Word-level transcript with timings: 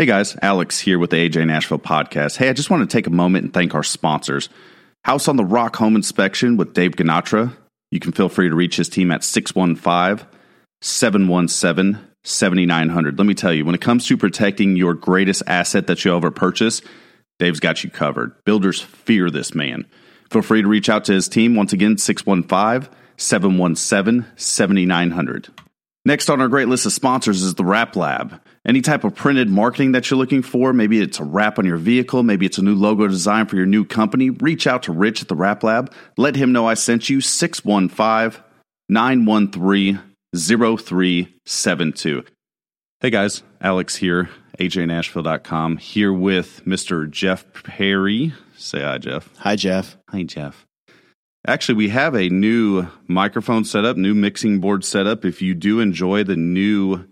Hey 0.00 0.06
guys, 0.06 0.34
Alex 0.40 0.80
here 0.80 0.98
with 0.98 1.10
the 1.10 1.28
AJ 1.28 1.46
Nashville 1.46 1.78
podcast. 1.78 2.38
Hey, 2.38 2.48
I 2.48 2.54
just 2.54 2.70
want 2.70 2.88
to 2.88 2.96
take 2.96 3.06
a 3.06 3.10
moment 3.10 3.44
and 3.44 3.52
thank 3.52 3.74
our 3.74 3.82
sponsors. 3.82 4.48
House 5.04 5.28
on 5.28 5.36
the 5.36 5.44
Rock 5.44 5.76
Home 5.76 5.94
Inspection 5.94 6.56
with 6.56 6.72
Dave 6.72 6.92
Ganatra. 6.92 7.54
You 7.90 8.00
can 8.00 8.12
feel 8.12 8.30
free 8.30 8.48
to 8.48 8.54
reach 8.54 8.76
his 8.76 8.88
team 8.88 9.10
at 9.10 9.22
615 9.22 10.26
717 10.80 11.98
7900. 12.24 13.18
Let 13.18 13.26
me 13.26 13.34
tell 13.34 13.52
you, 13.52 13.66
when 13.66 13.74
it 13.74 13.82
comes 13.82 14.06
to 14.06 14.16
protecting 14.16 14.74
your 14.74 14.94
greatest 14.94 15.42
asset 15.46 15.86
that 15.88 16.02
you'll 16.02 16.16
ever 16.16 16.30
purchase, 16.30 16.80
Dave's 17.38 17.60
got 17.60 17.84
you 17.84 17.90
covered. 17.90 18.32
Builders 18.44 18.80
fear 18.80 19.28
this 19.28 19.54
man. 19.54 19.84
Feel 20.30 20.40
free 20.40 20.62
to 20.62 20.68
reach 20.68 20.88
out 20.88 21.04
to 21.04 21.12
his 21.12 21.28
team. 21.28 21.54
Once 21.54 21.74
again, 21.74 21.98
615 21.98 22.90
717 23.18 24.24
7900. 24.34 25.48
Next 26.06 26.30
on 26.30 26.40
our 26.40 26.48
great 26.48 26.68
list 26.68 26.86
of 26.86 26.92
sponsors 26.94 27.42
is 27.42 27.56
the 27.56 27.66
Wrap 27.66 27.96
Lab. 27.96 28.40
Any 28.66 28.82
type 28.82 29.04
of 29.04 29.14
printed 29.14 29.48
marketing 29.48 29.92
that 29.92 30.10
you're 30.10 30.18
looking 30.18 30.42
for, 30.42 30.74
maybe 30.74 31.00
it's 31.00 31.18
a 31.18 31.24
wrap 31.24 31.58
on 31.58 31.64
your 31.64 31.78
vehicle, 31.78 32.22
maybe 32.22 32.44
it's 32.44 32.58
a 32.58 32.62
new 32.62 32.74
logo 32.74 33.08
design 33.08 33.46
for 33.46 33.56
your 33.56 33.64
new 33.64 33.86
company, 33.86 34.28
reach 34.28 34.66
out 34.66 34.82
to 34.82 34.92
Rich 34.92 35.22
at 35.22 35.28
the 35.28 35.34
Wrap 35.34 35.62
Lab. 35.62 35.92
Let 36.18 36.36
him 36.36 36.52
know 36.52 36.66
I 36.66 36.74
sent 36.74 37.08
you 37.08 37.22
615 37.22 38.42
913 38.90 40.00
0372. 40.36 42.24
Hey 43.00 43.08
guys, 43.08 43.42
Alex 43.62 43.96
here, 43.96 44.28
ajnashville.com, 44.58 45.78
here 45.78 46.12
with 46.12 46.62
Mr. 46.66 47.10
Jeff 47.10 47.50
Perry. 47.64 48.34
Say 48.58 48.82
hi, 48.82 48.98
Jeff. 48.98 49.30
Hi, 49.38 49.56
Jeff. 49.56 49.96
Hi, 50.10 50.22
Jeff. 50.22 50.66
Actually, 51.46 51.76
we 51.76 51.88
have 51.88 52.14
a 52.14 52.28
new 52.28 52.86
microphone 53.08 53.64
setup, 53.64 53.96
new 53.96 54.12
mixing 54.14 54.60
board 54.60 54.84
setup. 54.84 55.24
If 55.24 55.40
you 55.40 55.54
do 55.54 55.80
enjoy 55.80 56.24
the 56.24 56.36
new 56.36 57.06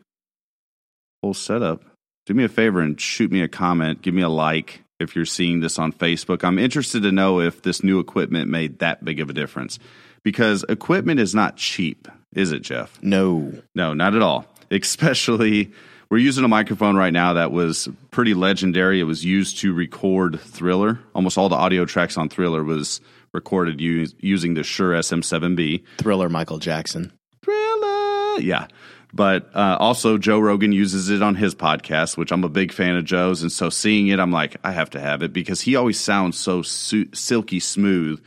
whole 1.29 1.35
setup, 1.35 1.83
do 2.25 2.33
me 2.33 2.45
a 2.45 2.49
favor 2.49 2.81
and 2.81 2.99
shoot 2.99 3.31
me 3.31 3.43
a 3.43 3.49
comment. 3.49 4.01
Give 4.01 4.15
me 4.15 4.23
a 4.23 4.31
like 4.31 4.83
if 4.99 5.15
you're 5.15 5.27
seeing 5.27 5.61
this 5.61 5.79
on 5.79 5.93
Facebook. 5.93 6.43
I'm 6.43 6.59
interested 6.59 7.03
to 7.03 7.13
know 7.13 7.41
if 7.41 7.61
this 7.61 7.85
new 7.85 7.99
equipment 8.01 8.49
made 8.49 8.79
that 8.79 9.05
big 9.05 9.21
of 9.21 9.29
a 9.29 9.35
difference 9.35 9.79
because 10.23 10.65
equipment 10.71 11.21
is 11.21 11.35
not 11.35 11.59
cheap, 11.59 12.09
is 12.35 12.51
it, 12.51 12.63
Jeff? 12.63 12.99
No. 13.03 13.53
No, 13.75 13.93
not 13.93 14.15
at 14.15 14.23
all. 14.23 14.47
Especially, 14.71 15.71
we're 16.11 16.17
using 16.17 16.45
a 16.45 16.49
microphone 16.49 16.97
right 16.97 17.13
now 17.13 17.35
that 17.35 17.53
was 17.53 17.89
pretty 18.11 18.33
legendary. 18.33 18.99
It 18.99 19.05
was 19.05 19.23
used 19.23 19.59
to 19.59 19.75
record 19.75 20.41
Thriller. 20.41 20.99
Almost 21.15 21.37
all 21.37 21.51
the 21.51 21.57
audio 21.57 21.85
tracks 21.85 22.17
on 22.17 22.31
Thriller 22.31 22.65
was 22.65 23.03
recorded 23.35 23.83
use, 23.83 24.15
using 24.19 24.55
the 24.55 24.63
Shure 24.63 24.95
SM7B. 24.95 25.85
Thriller 25.99 26.31
Michael 26.31 26.59
Jackson. 26.59 27.13
Thriller, 27.43 28.41
yeah. 28.41 28.69
But 29.13 29.51
uh, 29.55 29.77
also, 29.81 30.19
Joe 30.19 30.39
Rogan 30.39 30.73
uses 30.73 31.09
it 31.09 31.23
on 31.23 31.35
his 31.35 31.55
podcast, 31.55 32.17
which 32.17 32.31
I'm 32.31 32.45
a 32.45 32.49
big 32.49 32.73
fan 32.73 32.97
of 32.97 33.05
Joe's. 33.05 33.43
And 33.43 33.51
so 33.51 33.71
seeing 33.71 34.09
it, 34.09 34.21
I'm 34.21 34.33
like, 34.33 34.57
I 34.63 34.73
have 34.73 34.91
to 34.91 35.01
have 35.01 35.23
it 35.23 35.33
because 35.33 35.63
he 35.63 35.77
always 35.77 35.99
sounds 35.99 36.37
so 36.37 36.63
su- 36.63 37.09
silky 37.15 37.61
smooth 37.61 38.21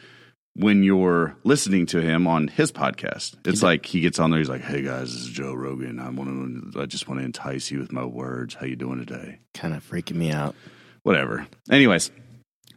when 0.56 0.84
you're 0.84 1.36
listening 1.44 1.86
to 1.88 2.02
him 2.02 2.28
on 2.28 2.48
his 2.48 2.72
podcast. 2.72 3.36
It's 3.46 3.64
like 3.64 3.86
he 3.86 4.02
gets 4.02 4.20
on 4.20 4.32
there, 4.32 4.40
he's 4.40 4.50
like, 4.50 4.62
"Hey 4.62 4.82
guys, 4.82 5.14
this 5.14 5.22
is 5.22 5.30
Joe 5.30 5.54
Rogan. 5.54 6.00
I 6.00 6.10
want 6.10 6.74
to, 6.74 6.82
I 6.82 6.86
just 6.86 7.08
want 7.08 7.20
to 7.22 7.26
entice 7.26 7.72
you 7.72 7.80
with 7.80 7.92
my 7.92 8.06
words. 8.06 8.56
How 8.56 8.66
you 8.66 8.76
doing 8.76 9.00
today?" 9.00 9.40
Kind 9.54 9.74
of 9.74 9.88
freaking 9.88 10.16
me 10.18 10.32
out. 10.32 10.56
Whatever. 11.04 11.48
Anyways, 11.70 12.12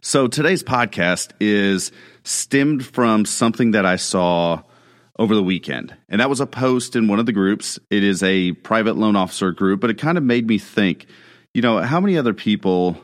so 0.00 0.28
today's 0.28 0.62
podcast 0.62 1.32
is 1.40 1.90
stemmed 2.22 2.86
from 2.86 3.24
something 3.24 3.72
that 3.72 3.84
I 3.86 3.96
saw 3.96 4.62
over 5.18 5.34
the 5.34 5.42
weekend. 5.42 5.94
And 6.08 6.20
that 6.20 6.28
was 6.28 6.40
a 6.40 6.46
post 6.46 6.96
in 6.96 7.08
one 7.08 7.18
of 7.18 7.26
the 7.26 7.32
groups. 7.32 7.78
It 7.90 8.02
is 8.02 8.22
a 8.22 8.52
private 8.52 8.96
loan 8.96 9.16
officer 9.16 9.52
group, 9.52 9.80
but 9.80 9.90
it 9.90 9.98
kind 9.98 10.18
of 10.18 10.24
made 10.24 10.46
me 10.46 10.58
think, 10.58 11.06
you 11.52 11.62
know, 11.62 11.78
how 11.80 12.00
many 12.00 12.18
other 12.18 12.34
people 12.34 12.98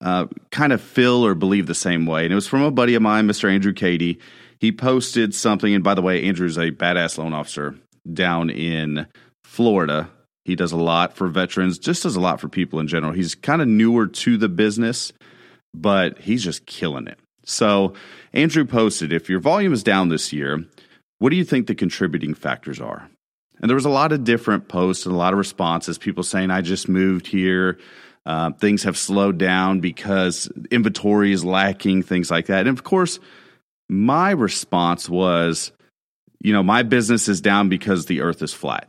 uh, 0.00 0.26
kind 0.50 0.72
of 0.72 0.80
feel 0.80 1.24
or 1.24 1.34
believe 1.34 1.66
the 1.66 1.74
same 1.74 2.06
way? 2.06 2.24
And 2.24 2.32
it 2.32 2.34
was 2.34 2.48
from 2.48 2.62
a 2.62 2.70
buddy 2.70 2.94
of 2.94 3.02
mine, 3.02 3.28
Mr. 3.28 3.50
Andrew 3.50 3.72
Cady. 3.72 4.18
He 4.58 4.72
posted 4.72 5.34
something, 5.34 5.72
and 5.72 5.84
by 5.84 5.94
the 5.94 6.02
way, 6.02 6.24
Andrew's 6.24 6.58
a 6.58 6.70
badass 6.70 7.16
loan 7.16 7.32
officer 7.32 7.76
down 8.12 8.50
in 8.50 9.06
Florida. 9.44 10.10
He 10.44 10.56
does 10.56 10.72
a 10.72 10.76
lot 10.76 11.16
for 11.16 11.28
veterans, 11.28 11.78
just 11.78 12.02
does 12.02 12.16
a 12.16 12.20
lot 12.20 12.40
for 12.40 12.48
people 12.48 12.80
in 12.80 12.88
general. 12.88 13.12
He's 13.12 13.34
kind 13.34 13.62
of 13.62 13.68
newer 13.68 14.06
to 14.06 14.36
the 14.36 14.48
business, 14.48 15.12
but 15.72 16.18
he's 16.18 16.42
just 16.42 16.66
killing 16.66 17.06
it. 17.06 17.18
So, 17.44 17.94
Andrew 18.32 18.64
posted 18.64 19.12
if 19.12 19.30
your 19.30 19.40
volume 19.40 19.72
is 19.72 19.82
down 19.82 20.08
this 20.08 20.32
year, 20.32 20.64
what 21.20 21.30
do 21.30 21.36
you 21.36 21.44
think 21.44 21.66
the 21.66 21.74
contributing 21.74 22.32
factors 22.34 22.80
are? 22.80 23.08
And 23.60 23.68
there 23.68 23.76
was 23.76 23.84
a 23.84 23.90
lot 23.90 24.10
of 24.12 24.24
different 24.24 24.68
posts 24.68 25.04
and 25.04 25.14
a 25.14 25.18
lot 25.18 25.34
of 25.34 25.38
responses. 25.38 25.98
People 25.98 26.22
saying, 26.22 26.50
I 26.50 26.62
just 26.62 26.88
moved 26.88 27.26
here. 27.26 27.78
Uh, 28.24 28.52
things 28.52 28.84
have 28.84 28.96
slowed 28.96 29.36
down 29.36 29.80
because 29.80 30.50
inventory 30.70 31.32
is 31.32 31.44
lacking, 31.44 32.02
things 32.02 32.30
like 32.30 32.46
that. 32.46 32.60
And 32.66 32.76
of 32.76 32.84
course, 32.84 33.18
my 33.88 34.30
response 34.30 35.10
was, 35.10 35.72
you 36.40 36.54
know, 36.54 36.62
my 36.62 36.82
business 36.82 37.28
is 37.28 37.42
down 37.42 37.68
because 37.68 38.06
the 38.06 38.22
earth 38.22 38.40
is 38.40 38.54
flat, 38.54 38.88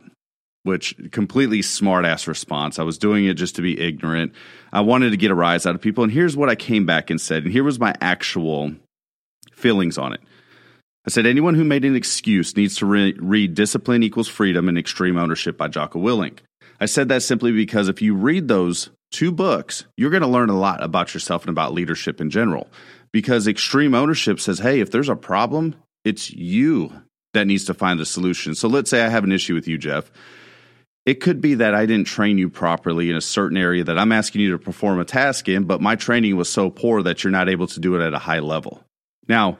which 0.62 0.94
completely 1.10 1.60
smart 1.60 2.06
ass 2.06 2.26
response. 2.26 2.78
I 2.78 2.82
was 2.82 2.96
doing 2.96 3.26
it 3.26 3.34
just 3.34 3.56
to 3.56 3.62
be 3.62 3.78
ignorant. 3.78 4.32
I 4.72 4.80
wanted 4.80 5.10
to 5.10 5.18
get 5.18 5.30
a 5.30 5.34
rise 5.34 5.66
out 5.66 5.74
of 5.74 5.82
people. 5.82 6.02
And 6.02 6.12
here's 6.12 6.36
what 6.36 6.48
I 6.48 6.54
came 6.54 6.86
back 6.86 7.10
and 7.10 7.20
said. 7.20 7.42
And 7.42 7.52
here 7.52 7.64
was 7.64 7.78
my 7.78 7.94
actual 8.00 8.72
feelings 9.52 9.98
on 9.98 10.14
it. 10.14 10.20
I 11.04 11.10
said, 11.10 11.26
anyone 11.26 11.54
who 11.54 11.64
made 11.64 11.84
an 11.84 11.96
excuse 11.96 12.56
needs 12.56 12.76
to 12.76 12.86
re- 12.86 13.16
read 13.18 13.54
Discipline 13.54 14.02
Equals 14.02 14.28
Freedom 14.28 14.68
and 14.68 14.78
Extreme 14.78 15.18
Ownership 15.18 15.56
by 15.56 15.68
Jocko 15.68 15.98
Willink. 15.98 16.38
I 16.80 16.86
said 16.86 17.08
that 17.08 17.22
simply 17.22 17.50
because 17.50 17.88
if 17.88 18.00
you 18.00 18.14
read 18.14 18.46
those 18.46 18.90
two 19.10 19.32
books, 19.32 19.84
you're 19.96 20.10
going 20.10 20.22
to 20.22 20.28
learn 20.28 20.50
a 20.50 20.58
lot 20.58 20.82
about 20.82 21.12
yourself 21.12 21.42
and 21.42 21.50
about 21.50 21.74
leadership 21.74 22.20
in 22.20 22.30
general. 22.30 22.68
Because 23.12 23.46
extreme 23.46 23.94
ownership 23.94 24.40
says, 24.40 24.60
hey, 24.60 24.80
if 24.80 24.90
there's 24.90 25.08
a 25.08 25.16
problem, 25.16 25.74
it's 26.04 26.30
you 26.30 26.92
that 27.34 27.46
needs 27.46 27.64
to 27.64 27.74
find 27.74 27.98
the 27.98 28.06
solution. 28.06 28.54
So 28.54 28.68
let's 28.68 28.88
say 28.88 29.02
I 29.02 29.08
have 29.08 29.24
an 29.24 29.32
issue 29.32 29.54
with 29.54 29.66
you, 29.66 29.78
Jeff. 29.78 30.10
It 31.04 31.14
could 31.14 31.40
be 31.40 31.54
that 31.54 31.74
I 31.74 31.84
didn't 31.84 32.06
train 32.06 32.38
you 32.38 32.48
properly 32.48 33.10
in 33.10 33.16
a 33.16 33.20
certain 33.20 33.56
area 33.56 33.82
that 33.84 33.98
I'm 33.98 34.12
asking 34.12 34.40
you 34.40 34.52
to 34.52 34.58
perform 34.58 35.00
a 35.00 35.04
task 35.04 35.48
in, 35.48 35.64
but 35.64 35.80
my 35.80 35.96
training 35.96 36.36
was 36.36 36.48
so 36.48 36.70
poor 36.70 37.02
that 37.02 37.24
you're 37.24 37.32
not 37.32 37.48
able 37.48 37.66
to 37.66 37.80
do 37.80 37.96
it 37.96 38.06
at 38.06 38.14
a 38.14 38.18
high 38.18 38.38
level. 38.38 38.84
Now, 39.28 39.58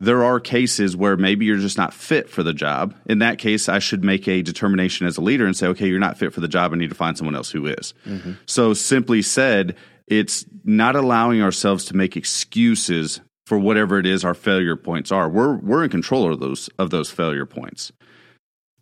there 0.00 0.24
are 0.24 0.40
cases 0.40 0.96
where 0.96 1.16
maybe 1.16 1.44
you're 1.44 1.58
just 1.58 1.78
not 1.78 1.94
fit 1.94 2.28
for 2.28 2.42
the 2.42 2.52
job. 2.52 2.94
In 3.06 3.20
that 3.20 3.38
case, 3.38 3.68
I 3.68 3.78
should 3.78 4.04
make 4.04 4.26
a 4.28 4.42
determination 4.42 5.06
as 5.06 5.16
a 5.16 5.20
leader 5.20 5.46
and 5.46 5.56
say, 5.56 5.68
okay, 5.68 5.86
you're 5.86 5.98
not 5.98 6.18
fit 6.18 6.32
for 6.32 6.40
the 6.40 6.48
job. 6.48 6.72
I 6.72 6.76
need 6.76 6.90
to 6.90 6.96
find 6.96 7.16
someone 7.16 7.36
else 7.36 7.50
who 7.50 7.66
is. 7.66 7.94
Mm-hmm. 8.04 8.32
So, 8.46 8.74
simply 8.74 9.22
said, 9.22 9.76
it's 10.06 10.44
not 10.64 10.96
allowing 10.96 11.42
ourselves 11.42 11.84
to 11.86 11.96
make 11.96 12.16
excuses 12.16 13.20
for 13.46 13.58
whatever 13.58 13.98
it 13.98 14.06
is 14.06 14.24
our 14.24 14.34
failure 14.34 14.76
points 14.76 15.12
are. 15.12 15.28
We're, 15.28 15.54
we're 15.56 15.84
in 15.84 15.90
control 15.90 16.32
of 16.32 16.40
those, 16.40 16.68
of 16.78 16.90
those 16.90 17.10
failure 17.10 17.46
points. 17.46 17.92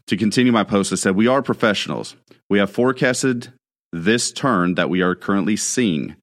To 0.06 0.17
continue 0.17 0.53
my 0.53 0.65
post, 0.65 0.93
I 0.93 0.97
said, 0.97 1.17
We 1.17 1.29
are 1.29 1.43
professionals. 1.43 2.17
We 2.49 2.59
have 2.59 2.71
forecasted 2.71 3.53
this 3.93 4.33
turn 4.33 4.75
that 4.75 4.91
we 4.91 5.03
are 5.03 5.15
currently 5.15 5.56
seeing. 5.56 6.17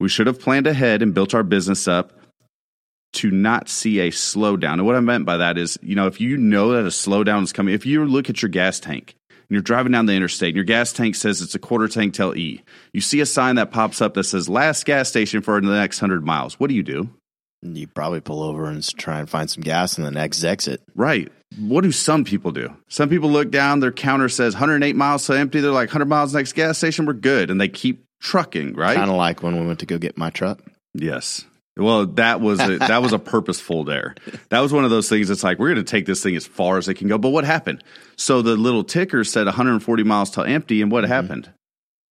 We 0.00 0.08
should 0.08 0.26
have 0.26 0.40
planned 0.40 0.66
ahead 0.66 1.02
and 1.02 1.14
built 1.14 1.34
our 1.34 1.42
business 1.42 1.88
up 1.88 2.12
to 3.14 3.30
not 3.30 3.68
see 3.68 4.00
a 4.00 4.10
slowdown. 4.10 4.74
And 4.74 4.86
what 4.86 4.96
I 4.96 5.00
meant 5.00 5.24
by 5.24 5.38
that 5.38 5.58
is, 5.58 5.78
you 5.82 5.94
know, 5.94 6.06
if 6.06 6.20
you 6.20 6.36
know 6.36 6.72
that 6.72 6.84
a 6.84 6.88
slowdown 6.88 7.42
is 7.42 7.52
coming, 7.52 7.74
if 7.74 7.86
you 7.86 8.04
look 8.04 8.28
at 8.28 8.42
your 8.42 8.50
gas 8.50 8.80
tank 8.80 9.14
and 9.30 9.46
you're 9.48 9.62
driving 9.62 9.92
down 9.92 10.06
the 10.06 10.14
interstate 10.14 10.48
and 10.48 10.56
your 10.56 10.64
gas 10.64 10.92
tank 10.92 11.14
says 11.14 11.40
it's 11.40 11.54
a 11.54 11.58
quarter 11.58 11.88
tank 11.88 12.14
till 12.14 12.36
E, 12.36 12.62
you 12.92 13.00
see 13.00 13.20
a 13.20 13.26
sign 13.26 13.56
that 13.56 13.70
pops 13.70 14.02
up 14.02 14.14
that 14.14 14.24
says 14.24 14.48
last 14.48 14.84
gas 14.84 15.08
station 15.08 15.40
for 15.40 15.60
the 15.60 15.68
next 15.68 16.02
100 16.02 16.24
miles. 16.24 16.60
What 16.60 16.68
do 16.68 16.74
you 16.74 16.82
do? 16.82 17.08
You 17.62 17.88
probably 17.88 18.20
pull 18.20 18.42
over 18.42 18.66
and 18.66 18.86
try 18.96 19.18
and 19.18 19.28
find 19.28 19.50
some 19.50 19.62
gas 19.62 19.98
in 19.98 20.04
the 20.04 20.10
next 20.10 20.44
exit. 20.44 20.80
Right. 20.94 21.32
What 21.58 21.82
do 21.82 21.90
some 21.90 22.24
people 22.24 22.52
do? 22.52 22.72
Some 22.88 23.08
people 23.08 23.30
look 23.30 23.50
down, 23.50 23.80
their 23.80 23.90
counter 23.90 24.28
says 24.28 24.54
108 24.54 24.94
miles 24.94 25.26
to 25.26 25.32
empty. 25.32 25.60
They're 25.60 25.72
like 25.72 25.88
100 25.88 26.04
miles 26.04 26.34
next 26.34 26.52
gas 26.52 26.78
station, 26.78 27.06
we're 27.06 27.14
good. 27.14 27.50
And 27.50 27.60
they 27.60 27.68
keep 27.68 28.04
trucking, 28.20 28.74
right? 28.74 28.96
Kind 28.96 29.10
of 29.10 29.16
like 29.16 29.42
when 29.42 29.58
we 29.58 29.66
went 29.66 29.80
to 29.80 29.86
go 29.86 29.98
get 29.98 30.16
my 30.18 30.30
truck. 30.30 30.60
Yes. 30.94 31.46
Well, 31.78 32.06
that 32.06 32.40
was 32.40 32.60
a, 32.60 32.78
that 32.78 33.02
was 33.02 33.12
a 33.12 33.18
purposeful 33.20 33.84
there. 33.84 34.14
That 34.50 34.60
was 34.60 34.72
one 34.72 34.84
of 34.84 34.90
those 34.90 35.08
things. 35.08 35.30
It's 35.30 35.44
like 35.44 35.58
we're 35.58 35.72
going 35.72 35.84
to 35.84 35.90
take 35.90 36.06
this 36.06 36.22
thing 36.22 36.36
as 36.36 36.46
far 36.46 36.78
as 36.78 36.88
it 36.88 36.94
can 36.94 37.08
go. 37.08 37.18
But 37.18 37.30
what 37.30 37.44
happened? 37.44 37.84
So 38.16 38.42
the 38.42 38.56
little 38.56 38.84
ticker 38.84 39.24
said 39.24 39.46
140 39.46 40.02
miles 40.02 40.30
till 40.30 40.44
empty, 40.44 40.82
and 40.82 40.90
what 40.90 41.04
mm-hmm. 41.04 41.12
happened? 41.12 41.52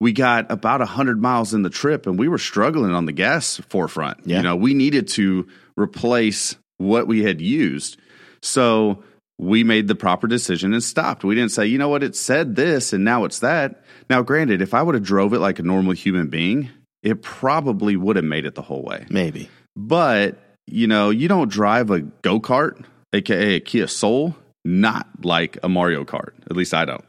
We 0.00 0.12
got 0.12 0.50
about 0.50 0.80
100 0.80 1.20
miles 1.20 1.54
in 1.54 1.62
the 1.62 1.70
trip, 1.70 2.06
and 2.06 2.18
we 2.18 2.28
were 2.28 2.38
struggling 2.38 2.92
on 2.92 3.06
the 3.06 3.12
gas 3.12 3.60
forefront. 3.68 4.20
Yeah. 4.24 4.38
You 4.38 4.42
know, 4.44 4.56
we 4.56 4.74
needed 4.74 5.08
to 5.08 5.48
replace 5.76 6.56
what 6.78 7.06
we 7.06 7.24
had 7.24 7.40
used. 7.40 7.98
So 8.40 9.02
we 9.38 9.64
made 9.64 9.88
the 9.88 9.94
proper 9.94 10.26
decision 10.26 10.72
and 10.72 10.82
stopped. 10.82 11.24
We 11.24 11.34
didn't 11.34 11.52
say, 11.52 11.66
you 11.66 11.78
know 11.78 11.88
what, 11.88 12.02
it 12.02 12.16
said 12.16 12.56
this 12.56 12.92
and 12.92 13.04
now 13.04 13.24
it's 13.24 13.38
that. 13.40 13.82
Now, 14.10 14.22
granted, 14.22 14.60
if 14.60 14.74
I 14.74 14.82
would 14.82 14.94
have 14.94 15.04
drove 15.04 15.32
it 15.32 15.38
like 15.38 15.58
a 15.58 15.62
normal 15.62 15.92
human 15.92 16.28
being, 16.28 16.70
it 17.02 17.22
probably 17.22 17.96
would 17.96 18.16
have 18.16 18.24
made 18.24 18.46
it 18.46 18.54
the 18.54 18.62
whole 18.62 18.82
way. 18.82 19.06
Maybe. 19.08 19.48
But, 19.78 20.42
you 20.66 20.88
know, 20.88 21.10
you 21.10 21.28
don't 21.28 21.48
drive 21.48 21.92
a 21.92 22.00
go 22.00 22.40
kart, 22.40 22.84
aka 23.12 23.54
a 23.54 23.60
Kia 23.60 23.86
Soul, 23.86 24.34
not 24.64 25.06
like 25.22 25.56
a 25.62 25.68
Mario 25.68 26.04
Kart. 26.04 26.32
At 26.50 26.56
least 26.56 26.74
I 26.74 26.84
don't. 26.84 27.04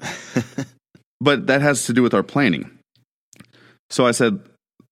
but 1.22 1.48
that 1.48 1.64
has 1.64 1.88
to 1.88 1.94
do 1.94 2.04
with 2.04 2.14
our 2.14 2.22
planning. 2.22 2.70
So 3.90 4.06
I 4.06 4.12
said, 4.12 4.40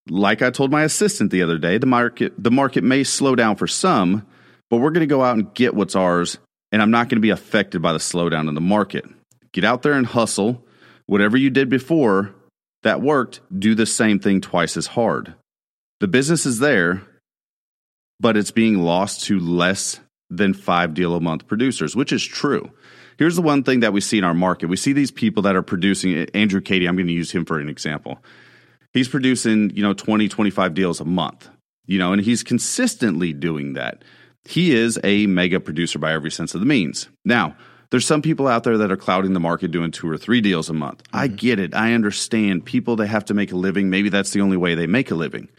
like 0.10 0.42
I 0.42 0.50
told 0.50 0.72
my 0.72 0.84
assistant 0.86 1.30
the 1.30 1.44
other 1.44 1.60
day, 1.60 1.78
the 1.78 1.86
market 1.86 2.34
the 2.36 2.50
market 2.50 2.84
may 2.84 3.04
slow 3.04 3.36
down 3.36 3.58
for 3.58 3.68
some, 3.68 4.26
but 4.72 4.78
we're 4.78 4.90
going 4.90 5.08
to 5.08 5.16
go 5.16 5.24
out 5.24 5.38
and 5.38 5.54
get 5.54 5.76
what's 5.76 5.96
ours, 5.96 6.40
and 6.72 6.82
I'm 6.82 6.90
not 6.90 7.10
going 7.10 7.18
to 7.18 7.22
be 7.22 7.30
affected 7.30 7.84
by 7.84 7.94
the 7.94 8.00
slowdown 8.00 8.50
in 8.50 8.56
the 8.56 8.62
market. 8.62 9.06
Get 9.52 9.64
out 9.64 9.84
there 9.84 9.94
and 9.94 10.08
hustle. 10.08 10.66
Whatever 11.06 11.38
you 11.38 11.52
did 11.52 11.70
before 11.70 12.34
that 12.82 13.02
worked, 13.02 13.40
do 13.56 13.76
the 13.76 13.86
same 13.86 14.18
thing 14.18 14.42
twice 14.42 14.78
as 14.78 14.88
hard. 14.88 15.36
The 16.00 16.08
business 16.08 16.48
is 16.48 16.58
there, 16.58 17.04
but 18.20 18.38
it's 18.38 18.52
being 18.52 18.80
lost 18.80 19.26
to 19.26 19.40
less 19.40 20.00
than 20.30 20.54
five 20.54 20.94
deal 20.94 21.16
a 21.16 21.22
month 21.22 21.48
producers, 21.48 21.96
which 21.96 22.12
is 22.12 22.24
true. 22.24 22.72
Here's 23.18 23.36
the 23.36 23.42
one 23.42 23.64
thing 23.64 23.80
that 23.80 23.94
we 23.94 24.02
see 24.02 24.18
in 24.18 24.24
our 24.24 24.34
market. 24.34 24.68
We 24.68 24.78
see 24.78 24.94
these 24.94 25.12
people 25.12 25.44
that 25.44 25.56
are 25.56 25.64
producing 25.64 26.30
Andrew 26.34 26.62
Cady, 26.62 26.88
I'm 26.88 26.96
going 26.96 27.08
to 27.08 27.14
use 27.14 27.32
him 27.32 27.46
for 27.46 27.60
an 27.60 27.70
example. 27.70 28.24
He's 28.94 29.08
producing, 29.08 29.72
you 29.72 29.82
know, 29.82 29.94
20, 29.94 30.28
25 30.28 30.74
deals 30.74 31.00
a 31.00 31.06
month, 31.06 31.50
you 31.86 31.98
know, 32.00 32.14
and 32.14 32.22
he's 32.22 32.44
consistently 32.44 33.34
doing 33.34 33.74
that. 33.74 34.04
He 34.46 34.72
is 34.72 35.00
a 35.04 35.28
mega 35.28 35.60
producer 35.60 36.00
by 36.00 36.14
every 36.14 36.32
sense 36.32 36.54
of 36.54 36.62
the 36.62 36.68
means. 36.68 37.10
Now, 37.26 37.56
there's 37.90 38.06
some 38.06 38.22
people 38.22 38.48
out 38.48 38.64
there 38.64 38.78
that 38.78 38.92
are 38.92 38.98
clouding 38.98 39.34
the 39.34 39.40
market 39.40 39.72
doing 39.72 39.92
two 39.92 40.10
or 40.10 40.18
three 40.18 40.42
deals 40.42 40.70
a 40.70 40.74
month. 40.74 41.04
Mm-hmm. 41.04 41.18
I 41.18 41.28
get 41.28 41.60
it. 41.60 41.74
I 41.74 41.94
understand. 41.94 42.66
People 42.66 42.96
they 42.96 43.08
have 43.08 43.26
to 43.26 43.34
make 43.34 43.52
a 43.52 43.58
living. 43.58 43.90
Maybe 43.90 44.10
that's 44.10 44.32
the 44.32 44.42
only 44.42 44.58
way 44.58 44.76
they 44.76 44.88
make 44.88 45.12
a 45.12 45.16
living. 45.16 45.50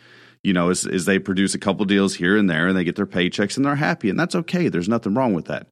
You 0.42 0.52
know, 0.52 0.70
is, 0.70 0.86
is 0.86 1.04
they 1.04 1.18
produce 1.18 1.54
a 1.54 1.58
couple 1.58 1.84
deals 1.84 2.14
here 2.14 2.36
and 2.36 2.48
there 2.48 2.68
and 2.68 2.76
they 2.76 2.84
get 2.84 2.96
their 2.96 3.06
paychecks 3.06 3.56
and 3.56 3.66
they're 3.66 3.76
happy. 3.76 4.08
And 4.08 4.18
that's 4.18 4.34
okay. 4.34 4.68
There's 4.68 4.88
nothing 4.88 5.14
wrong 5.14 5.34
with 5.34 5.46
that. 5.46 5.66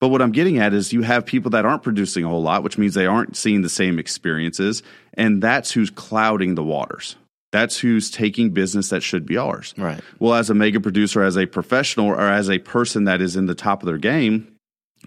But 0.00 0.08
what 0.08 0.22
I'm 0.22 0.32
getting 0.32 0.58
at 0.58 0.74
is 0.74 0.92
you 0.92 1.02
have 1.02 1.24
people 1.24 1.50
that 1.52 1.64
aren't 1.64 1.82
producing 1.82 2.24
a 2.24 2.28
whole 2.28 2.42
lot, 2.42 2.62
which 2.62 2.78
means 2.78 2.94
they 2.94 3.06
aren't 3.06 3.36
seeing 3.36 3.62
the 3.62 3.68
same 3.68 3.98
experiences. 3.98 4.82
And 5.14 5.42
that's 5.42 5.72
who's 5.72 5.90
clouding 5.90 6.54
the 6.54 6.62
waters. 6.62 7.16
That's 7.52 7.78
who's 7.78 8.10
taking 8.10 8.50
business 8.50 8.90
that 8.90 9.02
should 9.02 9.24
be 9.24 9.38
ours. 9.38 9.72
Right. 9.78 10.02
Well, 10.18 10.34
as 10.34 10.50
a 10.50 10.54
mega 10.54 10.80
producer, 10.80 11.22
as 11.22 11.38
a 11.38 11.46
professional, 11.46 12.06
or 12.06 12.20
as 12.20 12.50
a 12.50 12.58
person 12.58 13.04
that 13.04 13.22
is 13.22 13.36
in 13.36 13.46
the 13.46 13.54
top 13.54 13.82
of 13.82 13.86
their 13.86 13.98
game, 13.98 14.56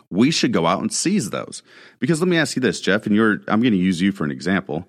we 0.09 0.31
should 0.31 0.53
go 0.53 0.65
out 0.65 0.81
and 0.81 0.91
seize 0.91 1.29
those. 1.29 1.61
Because 1.99 2.21
let 2.21 2.27
me 2.27 2.37
ask 2.37 2.55
you 2.55 2.61
this, 2.61 2.81
Jeff, 2.81 3.05
and 3.05 3.15
you're 3.15 3.41
I'm 3.47 3.61
going 3.61 3.73
to 3.73 3.77
use 3.77 4.01
you 4.01 4.11
for 4.11 4.23
an 4.23 4.31
example. 4.31 4.87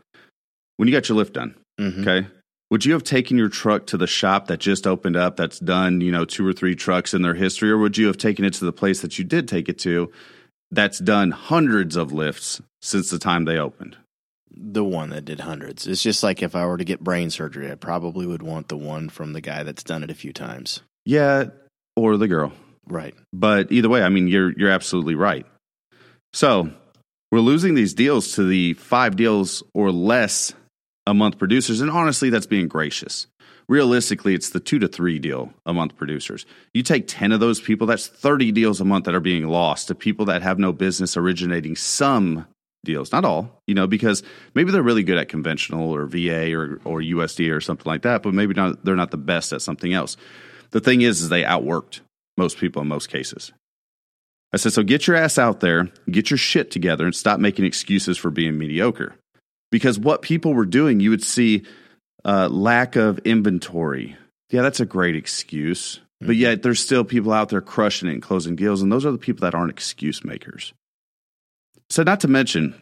When 0.76 0.88
you 0.88 0.94
got 0.94 1.08
your 1.08 1.16
lift 1.16 1.34
done, 1.34 1.54
mm-hmm. 1.78 2.00
okay, 2.00 2.26
would 2.70 2.84
you 2.84 2.92
have 2.92 3.02
taken 3.02 3.36
your 3.36 3.48
truck 3.48 3.86
to 3.86 3.96
the 3.96 4.06
shop 4.06 4.46
that 4.46 4.60
just 4.60 4.86
opened 4.86 5.16
up 5.16 5.36
that's 5.36 5.58
done, 5.58 6.00
you 6.00 6.12
know, 6.12 6.24
two 6.24 6.46
or 6.46 6.52
three 6.52 6.76
trucks 6.76 7.12
in 7.12 7.22
their 7.22 7.34
history, 7.34 7.70
or 7.70 7.78
would 7.78 7.98
you 7.98 8.06
have 8.06 8.16
taken 8.16 8.44
it 8.44 8.54
to 8.54 8.64
the 8.64 8.72
place 8.72 9.00
that 9.02 9.18
you 9.18 9.24
did 9.24 9.48
take 9.48 9.68
it 9.68 9.78
to 9.80 10.10
that's 10.70 11.00
done 11.00 11.32
hundreds 11.32 11.96
of 11.96 12.12
lifts 12.12 12.60
since 12.80 13.10
the 13.10 13.18
time 13.18 13.44
they 13.44 13.58
opened? 13.58 13.96
The 14.52 14.84
one 14.84 15.10
that 15.10 15.24
did 15.24 15.40
hundreds. 15.40 15.86
It's 15.86 16.02
just 16.02 16.22
like 16.22 16.42
if 16.42 16.54
I 16.54 16.66
were 16.66 16.76
to 16.76 16.84
get 16.84 17.00
brain 17.00 17.30
surgery, 17.30 17.70
I 17.70 17.74
probably 17.74 18.26
would 18.26 18.42
want 18.42 18.68
the 18.68 18.76
one 18.76 19.08
from 19.08 19.32
the 19.32 19.40
guy 19.40 19.62
that's 19.62 19.82
done 19.82 20.02
it 20.02 20.10
a 20.10 20.14
few 20.14 20.32
times. 20.32 20.80
Yeah, 21.04 21.46
or 21.96 22.16
the 22.16 22.28
girl. 22.28 22.52
Right. 22.86 23.14
But 23.32 23.70
either 23.72 23.88
way, 23.88 24.02
I 24.02 24.08
mean, 24.08 24.28
you're 24.28 24.52
you're 24.56 24.70
absolutely 24.70 25.14
right. 25.14 25.46
So 26.32 26.70
we're 27.30 27.40
losing 27.40 27.74
these 27.74 27.94
deals 27.94 28.34
to 28.34 28.44
the 28.44 28.74
five 28.74 29.16
deals 29.16 29.62
or 29.72 29.92
less 29.92 30.52
a 31.06 31.14
month 31.14 31.38
producers, 31.38 31.80
and 31.80 31.90
honestly, 31.90 32.30
that's 32.30 32.46
being 32.46 32.68
gracious. 32.68 33.26
Realistically, 33.68 34.34
it's 34.34 34.50
the 34.50 34.60
two 34.60 34.78
to 34.80 34.88
three 34.88 35.18
deal 35.18 35.52
a 35.64 35.72
month 35.72 35.96
producers. 35.96 36.44
You 36.74 36.82
take 36.82 37.06
10 37.06 37.32
of 37.32 37.40
those 37.40 37.60
people, 37.60 37.86
that's 37.86 38.06
30 38.06 38.52
deals 38.52 38.80
a 38.80 38.84
month 38.84 39.04
that 39.04 39.14
are 39.14 39.20
being 39.20 39.46
lost 39.46 39.88
to 39.88 39.94
people 39.94 40.26
that 40.26 40.42
have 40.42 40.58
no 40.58 40.72
business 40.72 41.16
originating 41.16 41.76
some 41.76 42.46
deals, 42.84 43.12
not 43.12 43.24
all, 43.24 43.60
you 43.66 43.74
know, 43.74 43.86
because 43.86 44.22
maybe 44.54 44.72
they're 44.72 44.82
really 44.82 45.02
good 45.02 45.18
at 45.18 45.28
conventional 45.28 45.94
or 45.94 46.06
VA 46.06 46.52
or, 46.52 46.80
or 46.84 47.00
USD 47.00 47.54
or 47.54 47.60
something 47.60 47.88
like 47.88 48.02
that, 48.02 48.22
but 48.22 48.34
maybe 48.34 48.54
not, 48.54 48.84
they're 48.84 48.96
not 48.96 49.10
the 49.10 49.16
best 49.16 49.52
at 49.52 49.62
something 49.62 49.92
else. 49.92 50.16
The 50.70 50.80
thing 50.80 51.02
is, 51.02 51.20
is 51.20 51.28
they 51.28 51.42
outworked 51.42 52.00
most 52.36 52.58
people 52.58 52.82
in 52.82 52.88
most 52.88 53.08
cases. 53.08 53.52
I 54.52 54.56
said, 54.56 54.72
so 54.72 54.82
get 54.82 55.06
your 55.06 55.16
ass 55.16 55.38
out 55.38 55.60
there, 55.60 55.90
get 56.10 56.30
your 56.30 56.38
shit 56.38 56.70
together, 56.70 57.04
and 57.04 57.14
stop 57.14 57.38
making 57.38 57.64
excuses 57.64 58.18
for 58.18 58.30
being 58.30 58.58
mediocre. 58.58 59.14
Because 59.70 59.98
what 59.98 60.22
people 60.22 60.54
were 60.54 60.66
doing, 60.66 61.00
you 61.00 61.10
would 61.10 61.22
see 61.22 61.64
uh, 62.24 62.48
lack 62.48 62.96
of 62.96 63.18
inventory. 63.20 64.16
Yeah, 64.50 64.62
that's 64.62 64.80
a 64.80 64.86
great 64.86 65.16
excuse. 65.16 65.96
Mm-hmm. 65.96 66.26
But 66.26 66.36
yet, 66.36 66.62
there's 66.62 66.80
still 66.80 67.04
people 67.04 67.32
out 67.32 67.48
there 67.48 67.60
crushing 67.60 68.08
it 68.08 68.12
and 68.12 68.22
closing 68.22 68.56
deals, 68.56 68.82
and 68.82 68.90
those 68.90 69.06
are 69.06 69.12
the 69.12 69.18
people 69.18 69.42
that 69.42 69.54
aren't 69.54 69.70
excuse 69.70 70.24
makers. 70.24 70.72
So, 71.88 72.02
not 72.02 72.20
to 72.20 72.28
mention, 72.28 72.74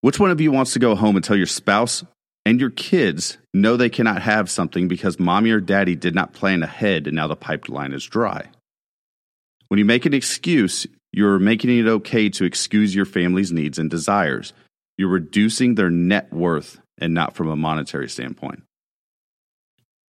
which 0.00 0.20
one 0.20 0.30
of 0.30 0.40
you 0.40 0.52
wants 0.52 0.72
to 0.74 0.78
go 0.78 0.94
home 0.94 1.16
and 1.16 1.24
tell 1.24 1.36
your 1.36 1.46
spouse 1.46 2.04
and 2.46 2.60
your 2.60 2.70
kids 2.70 3.36
know 3.52 3.76
they 3.76 3.90
cannot 3.90 4.22
have 4.22 4.48
something 4.48 4.88
because 4.88 5.18
mommy 5.18 5.50
or 5.50 5.60
daddy 5.60 5.94
did 5.94 6.14
not 6.14 6.32
plan 6.32 6.62
ahead 6.62 7.06
and 7.06 7.16
now 7.16 7.26
the 7.26 7.36
pipeline 7.36 7.92
is 7.92 8.04
dry? 8.04 8.48
When 9.68 9.78
you 9.78 9.84
make 9.84 10.06
an 10.06 10.14
excuse, 10.14 10.86
you're 11.12 11.38
making 11.38 11.76
it 11.76 11.86
okay 11.86 12.28
to 12.30 12.44
excuse 12.44 12.94
your 12.94 13.04
family's 13.04 13.52
needs 13.52 13.78
and 13.78 13.90
desires. 13.90 14.52
You're 15.00 15.08
reducing 15.08 15.76
their 15.76 15.88
net 15.88 16.30
worth 16.30 16.78
and 16.98 17.14
not 17.14 17.34
from 17.34 17.48
a 17.48 17.56
monetary 17.56 18.06
standpoint. 18.06 18.64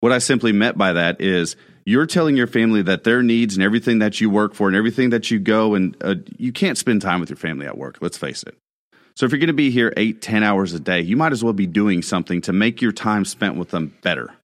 What 0.00 0.10
I 0.10 0.18
simply 0.18 0.50
meant 0.50 0.76
by 0.76 0.94
that 0.94 1.20
is 1.20 1.54
you're 1.84 2.06
telling 2.06 2.36
your 2.36 2.48
family 2.48 2.82
that 2.82 3.04
their 3.04 3.22
needs 3.22 3.54
and 3.54 3.62
everything 3.62 4.00
that 4.00 4.20
you 4.20 4.28
work 4.28 4.52
for 4.52 4.66
and 4.66 4.76
everything 4.76 5.10
that 5.10 5.30
you 5.30 5.38
go 5.38 5.74
and 5.74 5.96
uh, 6.00 6.16
you 6.36 6.50
can't 6.50 6.76
spend 6.76 7.02
time 7.02 7.20
with 7.20 7.30
your 7.30 7.36
family 7.36 7.66
at 7.66 7.78
work. 7.78 7.98
Let's 8.00 8.18
face 8.18 8.42
it. 8.42 8.56
So 9.14 9.26
if 9.26 9.30
you're 9.30 9.38
going 9.38 9.46
to 9.46 9.52
be 9.52 9.70
here 9.70 9.92
eight, 9.96 10.22
ten 10.22 10.42
hours 10.42 10.74
a 10.74 10.80
day, 10.80 11.02
you 11.02 11.16
might 11.16 11.30
as 11.30 11.44
well 11.44 11.52
be 11.52 11.68
doing 11.68 12.02
something 12.02 12.40
to 12.40 12.52
make 12.52 12.82
your 12.82 12.90
time 12.90 13.24
spent 13.24 13.54
with 13.54 13.70
them 13.70 13.96
better. 14.02 14.34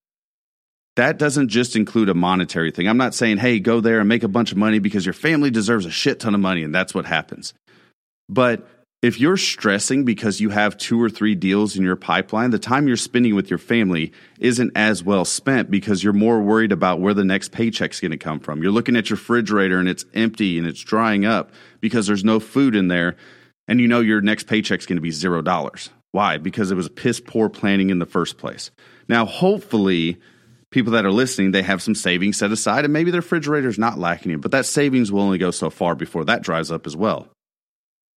That 0.95 1.19
doesn't 1.19 1.49
just 1.49 1.75
include 1.75 2.09
a 2.09 2.15
monetary 2.15 2.71
thing. 2.71 2.87
I'm 2.87 2.99
not 2.99 3.17
saying, 3.17 3.39
hey, 3.39 3.59
go 3.59 3.81
there 3.81 3.99
and 3.99 4.09
make 4.09 4.23
a 4.23 4.29
bunch 4.29 4.53
of 4.53 4.59
money 4.59 4.79
because 4.79 5.05
your 5.05 5.13
family 5.13 5.51
deserves 5.51 5.87
a 5.87 5.91
shit 5.91 6.21
ton 6.21 6.37
of 6.37 6.41
money 6.41 6.63
and 6.63 6.73
that's 6.73 6.95
what 6.95 7.05
happens. 7.05 7.53
But 8.29 8.69
if 9.03 9.21
you're 9.21 9.37
stressing 9.37 10.05
because 10.05 10.41
you 10.41 10.51
have 10.51 10.77
two 10.77 11.01
or 11.01 11.11
three 11.11 11.35
deals 11.35 11.77
in 11.77 11.85
your 11.85 11.97
pipeline, 11.97 12.51
the 12.51 12.59
time 12.59 12.89
you're 12.89 12.97
spending 12.97 13.35
with 13.35 13.51
your 13.51 13.59
family 13.59 14.13
isn't 14.41 14.73
as 14.75 15.05
well 15.05 15.25
spent 15.25 15.71
because 15.71 16.03
you're 16.03 16.13
more 16.13 16.41
worried 16.41 16.73
about 16.73 17.01
where 17.01 17.15
the 17.15 17.25
next 17.25 17.53
paycheck's 17.53 18.01
going 18.01 18.11
to 18.11 18.17
come 18.17 18.41
from. 18.41 18.63
You're 18.63 18.73
looking 18.73 18.97
at 18.97 19.11
your 19.11 19.17
refrigerator 19.17 19.79
and 19.79 19.89
it's 19.89 20.07
empty 20.15 20.59
and 20.59 20.67
it's 20.67 20.81
drying 20.81 21.27
up 21.27 21.53
because 21.81 22.07
there's 22.07 22.25
no 22.25 22.41
food 22.41 22.75
in 22.75 22.89
there. 22.89 23.17
And 23.69 23.81
you 23.81 23.89
know 23.89 24.01
your 24.01 24.21
next 24.23 24.47
paycheck's 24.47 24.87
going 24.87 24.97
to 24.97 25.03
be 25.03 25.11
zero 25.11 25.43
dollars. 25.43 25.91
Why? 26.13 26.39
Because 26.39 26.71
it 26.71 26.77
was 26.77 26.89
piss 26.89 27.21
poor 27.21 27.51
planning 27.51 27.91
in 27.91 27.99
the 27.99 28.07
first 28.07 28.39
place. 28.39 28.71
Now, 29.09 29.27
hopefully, 29.27 30.19
people 30.71 30.93
that 30.93 31.05
are 31.05 31.13
listening, 31.13 31.51
they 31.51 31.63
have 31.63 31.83
some 31.83 31.95
savings 31.95 32.39
set 32.39 32.51
aside 32.51 32.85
and 32.85 32.93
maybe 32.93 33.11
their 33.11 33.21
refrigerator's 33.21 33.79
not 33.79 33.99
lacking 33.99 34.33
it, 34.33 34.41
but 34.41 34.53
that 34.53 34.67
savings 34.67 35.13
will 35.13 35.21
only 35.21 35.39
go 35.39 35.51
so 35.51 35.69
far 35.69 35.95
before 35.95 36.25
that 36.25 36.43
dries 36.43 36.71
up 36.71 36.87
as 36.87 36.97
well. 36.97 37.29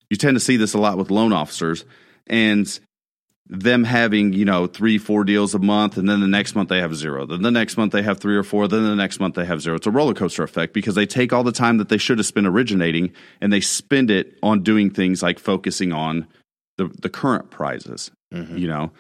You 0.10 0.18
tend 0.18 0.36
to 0.36 0.40
see 0.40 0.58
this 0.58 0.74
a 0.74 0.78
lot 0.78 0.98
with 0.98 1.12
loan 1.12 1.34
officers 1.34 1.86
and 2.28 2.80
them 3.50 3.86
having, 3.86 4.34
you 4.34 4.46
know, 4.46 4.68
three, 4.68 4.98
four 4.98 5.24
deals 5.24 5.56
a 5.56 5.60
month, 5.60 5.98
and 5.98 6.08
then 6.08 6.20
the 6.20 6.28
next 6.28 6.54
month 6.54 6.70
they 6.70 6.82
have 6.82 6.96
zero. 6.96 7.26
Then 7.26 7.42
the 7.42 7.52
next 7.52 7.78
month 7.78 7.94
they 7.94 8.02
have 8.02 8.20
three 8.20 8.36
or 8.36 8.44
four. 8.44 8.68
Then 8.68 8.84
the 8.84 8.96
next 8.96 9.20
month 9.20 9.36
they 9.36 9.46
have 9.46 9.62
zero. 9.62 9.78
It's 9.78 9.88
a 9.88 9.92
roller 9.92 10.14
coaster 10.14 10.44
effect 10.44 10.74
because 10.74 10.96
they 10.96 11.06
take 11.06 11.32
all 11.32 11.44
the 11.44 11.52
time 11.52 11.78
that 11.78 11.90
they 11.90 11.98
should 11.98 12.18
have 12.18 12.26
spent 12.26 12.46
originating 12.46 13.14
and 13.40 13.52
they 13.52 13.62
spend 13.62 14.12
it 14.12 14.38
on 14.44 14.64
doing 14.64 14.90
things 14.90 15.24
like 15.24 15.40
focusing 15.40 15.94
on 15.94 16.28
the, 16.78 16.90
the 17.02 17.10
current 17.10 17.50
prizes, 17.50 18.12
mm-hmm. 18.34 18.58
you 18.58 18.68
know? 18.68 18.92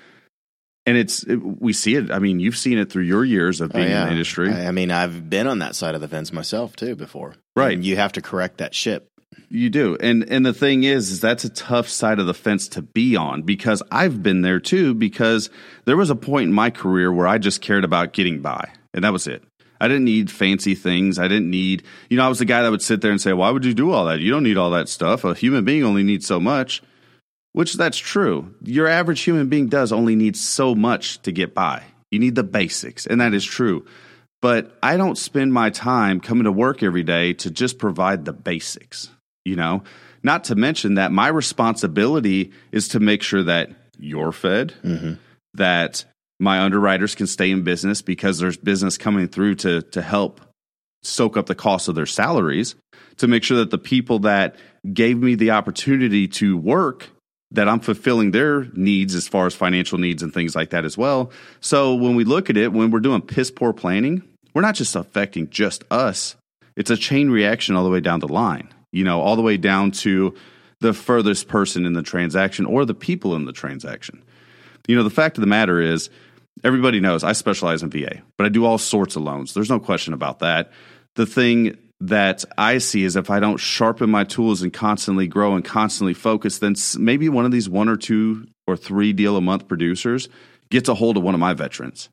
And 0.86 0.96
it's, 0.96 1.24
it, 1.24 1.36
we 1.36 1.74
see 1.74 1.96
it. 1.96 2.12
I 2.12 2.20
mean, 2.20 2.40
you've 2.40 2.56
seen 2.56 2.78
it 2.78 2.90
through 2.90 3.04
your 3.04 3.26
years 3.26 3.60
of 3.60 3.72
oh, 3.72 3.74
being 3.74 3.88
oh, 3.88 3.92
yeah. 3.92 4.02
in 4.04 4.06
the 4.06 4.12
industry. 4.14 4.50
I, 4.50 4.68
I 4.68 4.72
mean, 4.72 4.92
I've 4.92 5.30
been 5.30 5.48
on 5.48 5.60
that 5.60 5.76
side 5.76 5.96
of 5.96 6.00
the 6.00 6.08
fence 6.08 6.32
myself 6.32 6.78
too 6.78 6.96
before. 6.96 7.36
Right. 7.58 7.74
And 7.74 7.84
you 7.84 7.98
have 7.98 8.14
to 8.14 8.22
correct 8.22 8.60
that 8.60 8.74
ship 8.74 9.10
you 9.50 9.70
do. 9.70 9.98
And 10.00 10.30
and 10.30 10.46
the 10.46 10.54
thing 10.54 10.84
is 10.84 11.10
is 11.10 11.22
that's 11.22 11.46
a 11.46 11.50
tough 11.50 11.88
side 11.88 12.20
of 12.20 12.25
the 12.25 12.34
fence 12.34 12.68
to 12.70 12.82
be 12.82 13.16
on 13.16 13.44
because 13.44 13.82
I've 13.92 14.22
been 14.22 14.42
there 14.42 14.60
too 14.60 14.94
because 14.94 15.50
there 15.86 15.98
was 15.98 16.10
a 16.10 16.16
point 16.16 16.48
in 16.48 16.54
my 16.54 16.70
career 16.70 17.12
where 17.12 17.27
I 17.27 17.38
just 17.38 17.62
cared 17.62 17.84
about 17.84 18.13
getting 18.13 18.42
by 18.42 18.72
and 18.94 19.04
that 19.04 19.13
was 19.13 19.27
it. 19.27 19.44
I 19.80 19.88
didn't 19.88 20.06
need 20.06 20.32
fancy 20.32 20.74
things. 20.74 21.20
I 21.20 21.27
didn't 21.27 21.51
need, 21.51 21.84
you 22.10 22.18
know, 22.18 22.25
I 22.25 22.30
was 22.30 22.39
the 22.39 22.46
guy 22.46 22.63
that 22.63 22.72
would 22.72 22.82
sit 22.82 23.01
there 23.01 23.12
and 23.12 23.22
say, 23.22 23.32
"Why 23.34 23.51
would 23.51 23.63
you 23.63 23.75
do 23.75 23.92
all 23.92 24.06
that? 24.06 24.20
You 24.20 24.32
don't 24.32 24.44
need 24.44 24.58
all 24.58 24.72
that 24.72 24.89
stuff. 24.89 25.24
A 25.24 25.36
human 25.36 25.66
being 25.66 25.84
only 25.84 26.04
needs 26.04 26.25
so 26.25 26.39
much." 26.39 26.82
Which 27.54 27.74
that's 27.75 27.98
true. 27.98 28.54
Your 28.63 28.88
average 28.88 29.22
human 29.22 29.50
being 29.50 29.68
does 29.68 29.92
only 29.92 30.16
need 30.16 30.36
so 30.36 30.75
much 30.75 31.22
to 31.24 31.32
get 31.32 31.56
by. 31.56 31.84
You 32.12 32.20
need 32.20 32.36
the 32.36 32.44
basics, 32.44 33.08
and 33.08 33.20
that 33.22 33.34
is 33.34 33.44
true. 33.46 33.86
But 34.42 34.77
I 34.84 34.98
don't 34.98 35.18
spend 35.18 35.54
my 35.54 35.72
time 35.72 36.20
coming 36.20 36.44
to 36.44 36.51
work 36.51 36.84
every 36.84 37.01
day 37.04 37.34
to 37.34 37.50
just 37.50 37.80
provide 37.80 38.25
the 38.25 38.34
basics 38.34 39.10
you 39.48 39.56
know 39.56 39.84
not 40.24 40.44
to 40.46 40.56
mention 40.56 40.96
that 40.96 41.12
my 41.12 41.27
responsibility 41.27 42.51
is 42.72 42.89
to 42.89 43.00
make 43.00 43.24
sure 43.24 43.44
that 43.44 43.70
you're 43.98 44.32
fed 44.32 44.74
mm-hmm. 44.84 45.13
that 45.54 46.06
my 46.39 46.60
underwriters 46.60 47.16
can 47.16 47.27
stay 47.27 47.50
in 47.50 47.63
business 47.63 48.01
because 48.01 48.39
there's 48.39 48.58
business 48.58 48.98
coming 48.98 49.27
through 49.27 49.56
to 49.56 49.82
to 49.82 50.01
help 50.01 50.42
soak 51.04 51.38
up 51.38 51.46
the 51.46 51.56
cost 51.56 51.88
of 51.88 51.96
their 51.96 52.06
salaries 52.06 52.75
to 53.18 53.27
make 53.27 53.44
sure 53.44 53.58
that 53.58 53.72
the 53.72 53.77
people 53.77 54.20
that 54.20 54.56
gave 54.94 55.18
me 55.18 55.36
the 55.36 55.51
opportunity 55.51 56.27
to 56.27 56.58
work 56.58 57.10
that 57.51 57.70
I'm 57.70 57.80
fulfilling 57.80 58.32
their 58.32 58.66
needs 58.74 59.16
as 59.16 59.27
far 59.27 59.46
as 59.46 59.56
financial 59.56 59.98
needs 59.98 60.22
and 60.22 60.34
things 60.34 60.56
like 60.56 60.72
that 60.72 60.86
as 60.86 60.98
well. 60.98 61.32
So 61.62 61.96
when 61.96 62.16
we 62.16 62.24
look 62.25 62.50
at 62.50 62.58
it, 62.58 62.74
when 62.74 62.92
we're 62.92 63.00
doing 63.00 63.22
piss 63.22 63.51
poor 63.51 63.74
planning, 63.74 64.24
we're 64.54 64.62
not 64.62 64.75
just 64.75 64.96
affecting 64.96 65.50
just 65.50 65.84
us. 65.89 66.36
It's 66.75 66.92
a 66.92 66.98
chain 66.98 67.30
reaction 67.30 67.75
all 67.75 67.84
the 67.84 67.89
way 67.89 68.01
down 68.01 68.20
the 68.20 68.27
line, 68.27 68.74
you 68.91 69.03
know, 69.03 69.22
all 69.22 69.36
the 69.36 69.41
way 69.41 69.58
down 69.58 69.91
to 69.91 70.36
the 70.79 70.94
furthest 70.94 71.48
person 71.48 71.86
in 71.86 71.94
the 71.94 72.03
transaction 72.03 72.65
or 72.65 72.86
the 72.86 72.94
people 72.94 73.36
in 73.36 73.46
the 73.46 73.53
transaction. 73.53 74.24
You 74.88 74.96
know, 74.96 75.03
the 75.03 75.10
fact 75.10 75.38
of 75.38 75.41
the 75.41 75.48
matter 75.48 75.82
is, 75.82 76.10
everybody 76.63 77.00
knows 77.00 77.24
I 77.24 77.34
specialize 77.34 77.84
in 77.84 77.89
VA, 77.89 78.22
but 78.38 78.46
I 78.46 78.50
do 78.50 78.65
all 78.65 78.77
sorts 78.77 79.15
of 79.15 79.24
loans. 79.24 79.53
There's 79.53 79.70
no 79.70 79.79
question 79.79 80.13
about 80.13 80.39
that. 80.39 80.72
The 81.15 81.25
thing 81.25 81.77
that 82.00 82.46
I 82.58 82.77
see 82.77 83.03
is 83.03 83.15
if 83.15 83.29
I 83.29 83.39
don't 83.39 83.58
sharpen 83.58 84.10
my 84.10 84.24
tools 84.24 84.62
and 84.62 84.72
constantly 84.72 85.27
grow 85.27 85.56
and 85.56 85.65
constantly 85.65 86.13
focus, 86.13 86.60
then 86.60 86.75
maybe 86.98 87.27
one 87.27 87.46
of 87.46 87.51
these 87.51 87.67
one 87.67 87.89
or 87.89 87.98
two 87.98 88.48
or 88.67 88.77
three 88.77 89.13
deal 89.13 89.36
a 89.36 89.41
month 89.41 89.67
producers 89.67 90.29
gets 90.70 90.89
a 90.89 90.94
hold 90.94 91.17
of 91.17 91.24
one 91.24 91.34
of 91.34 91.39
my 91.39 91.53
veterans. 91.53 92.10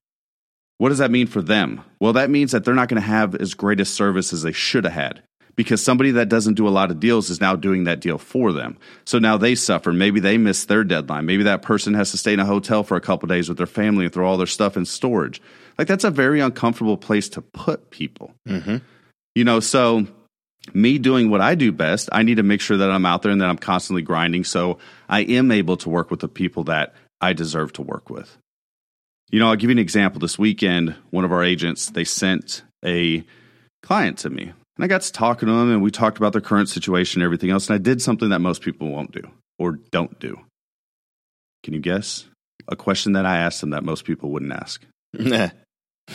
What 0.79 0.89
does 0.89 0.99
that 0.99 1.11
mean 1.11 1.27
for 1.27 1.43
them? 1.43 1.83
Well, 2.01 2.15
that 2.15 2.31
means 2.31 2.53
that 2.53 2.65
they're 2.65 2.75
not 2.75 2.89
going 2.89 3.01
to 3.01 3.07
have 3.07 3.35
as 3.35 3.55
great 3.55 3.81
a 3.81 3.85
service 3.85 4.33
as 4.33 4.43
they 4.43 4.53
should 4.53 4.85
have 4.85 4.93
had 4.93 5.23
because 5.57 5.83
somebody 5.83 6.13
that 6.13 6.29
doesn't 6.29 6.55
do 6.55 6.67
a 6.67 6.71
lot 6.71 6.91
of 6.91 7.01
deals 7.01 7.31
is 7.31 7.41
now 7.41 7.57
doing 7.57 7.85
that 7.85 8.01
deal 8.01 8.19
for 8.19 8.53
them. 8.53 8.77
So 9.05 9.19
now 9.19 9.37
they 9.37 9.55
suffer. 9.55 9.93
Maybe 9.93 10.21
they 10.21 10.39
miss 10.39 10.65
their 10.65 10.85
deadline. 10.85 11.27
Maybe 11.27 11.45
that 11.45 11.63
person 11.63 11.95
has 11.95 12.11
to 12.11 12.17
stay 12.17 12.33
in 12.33 12.41
a 12.41 12.47
hotel 12.47 12.83
for 12.83 12.97
a 12.97 13.01
couple 13.01 13.29
days 13.29 13.49
with 13.49 13.59
their 13.59 13.67
family 13.67 14.05
and 14.05 14.13
throw 14.13 14.29
all 14.29 14.37
their 14.37 14.47
stuff 14.47 14.77
in 14.77 14.85
storage. 14.85 15.41
Like 15.79 15.89
that's 15.89 16.05
a 16.05 16.11
very 16.11 16.41
uncomfortable 16.41 16.97
place 16.97 17.29
to 17.31 17.43
put 17.43 17.91
people. 17.91 18.35
Mm-hmm. 18.49 18.79
You 19.35 19.45
know, 19.45 19.61
so 19.61 20.07
me 20.73 20.99
doing 20.99 21.31
what 21.31 21.41
I 21.41 21.55
do 21.55 21.73
best, 21.73 22.09
I 22.13 22.23
need 22.23 22.37
to 22.37 22.43
make 22.43 22.61
sure 22.61 22.77
that 22.77 22.91
I'm 22.91 23.07
out 23.07 23.23
there 23.23 23.33
and 23.33 23.41
that 23.41 23.49
I'm 23.49 23.59
constantly 23.59 24.03
grinding 24.03 24.45
so 24.45 24.79
I 25.09 25.21
am 25.21 25.51
able 25.51 25.77
to 25.79 25.91
work 25.91 26.11
with 26.11 26.21
the 26.21 26.29
people 26.29 26.65
that 26.65 26.95
I 27.21 27.33
deserve 27.33 27.73
to 27.75 27.83
work 27.83 28.09
with. 28.09 28.39
You 29.31 29.41
know, 29.41 29.49
I'll 29.49 29.57
give 29.57 29.71
you 29.71 29.75
an 29.75 29.79
example. 29.79 30.21
This 30.21 30.39
weekend, 30.39 30.95
one 31.11 31.25
of 31.25 31.33
our 31.33 31.43
agents, 31.43 31.91
they 31.91 32.05
sent 32.05 32.63
a 32.85 33.25
client 33.83 34.19
to 34.19 34.31
me. 34.31 34.53
And 34.77 34.85
I 34.85 34.89
got 34.89 35.03
to 35.03 35.13
talking 35.13 35.47
to 35.47 35.53
them 35.53 35.71
and 35.71 35.83
we 35.83 35.91
talked 35.91 36.19
about 36.19 36.33
their 36.33 36.41
current 36.41 36.69
situation 36.69 37.21
and 37.21 37.25
everything 37.25 37.51
else. 37.51 37.69
And 37.69 37.75
I 37.75 37.79
did 37.79 38.03
something 38.03 38.31
that 38.31 38.41
most 38.41 38.63
people 38.63 38.91
won't 38.91 39.13
do 39.13 39.23
or 39.59 39.73
don't 39.91 40.19
do. 40.19 40.41
Can 41.63 41.75
you 41.75 41.81
guess? 41.81 42.27
A 42.69 42.77
question 42.77 43.13
that 43.13 43.27
I 43.27 43.39
asked 43.39 43.61
them 43.61 43.71
that 43.71 43.85
most 43.85 44.05
people 44.05 44.31
wouldn't 44.31 44.53
ask. 44.53 44.83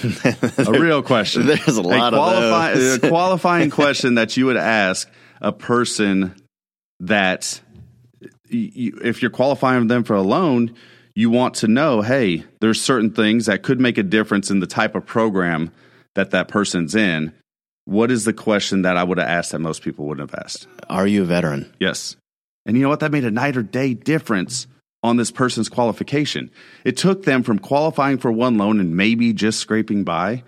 a 0.04 0.72
real 0.72 1.02
question. 1.02 1.46
There's 1.48 1.78
a 1.78 1.82
lot 1.82 2.14
a 2.14 2.18
qualify- 2.18 2.72
of 2.72 2.78
those. 2.78 2.98
a 2.98 3.00
qualifying 3.10 3.70
question 3.70 4.16
that 4.16 4.36
you 4.36 4.46
would 4.46 4.58
ask 4.58 5.10
a 5.42 5.52
person 5.52 6.36
that, 7.00 7.62
you, 8.50 9.00
if 9.04 9.22
you're 9.22 9.32
qualifying 9.32 9.88
them 9.88 10.04
for 10.04 10.16
a 10.16 10.22
loan, 10.22 10.76
you 11.16 11.30
want 11.30 11.56
to 11.56 11.68
know, 11.68 12.02
hey, 12.02 12.44
there's 12.62 12.82
certain 12.82 13.12
things 13.12 13.46
that 13.46 13.64
could 13.64 13.80
make 13.80 13.98
a 13.98 14.04
difference 14.04 14.52
in 14.52 14.60
the 14.60 14.68
type 14.68 14.96
of 14.96 15.06
program 15.06 15.72
that 16.16 16.32
that 16.32 16.48
person's 16.48 16.96
in. 16.96 17.34
What 17.90 18.12
is 18.12 18.24
the 18.24 18.34
question 18.34 18.84
that 18.84 18.98
I 18.98 19.04
would 19.04 19.18
have 19.18 19.28
asked 19.28 19.52
that 19.52 19.60
most 19.60 19.82
people 19.82 20.06
wouldn't 20.06 20.30
have 20.30 20.40
asked? 20.44 20.68
Are 20.92 21.08
you 21.08 21.24
a 21.24 21.26
veteran? 21.26 21.74
Yes. 21.80 22.16
And 22.68 22.78
you 22.78 22.84
know 22.84 22.90
what? 22.90 23.00
That 23.00 23.12
made 23.12 23.26
a 23.26 23.32
night 23.32 23.58
or 23.58 23.64
day 23.64 23.96
difference 23.96 24.68
on 25.02 25.18
this 25.18 25.32
person's 25.32 25.70
qualification. 25.70 26.52
It 26.86 26.98
took 26.98 27.24
them 27.24 27.42
from 27.42 27.58
qualifying 27.58 28.20
for 28.20 28.32
one 28.32 28.60
loan 28.60 28.80
and 28.80 28.96
maybe 28.96 29.34
just 29.34 29.60
scraping 29.60 30.04
by 30.04 30.44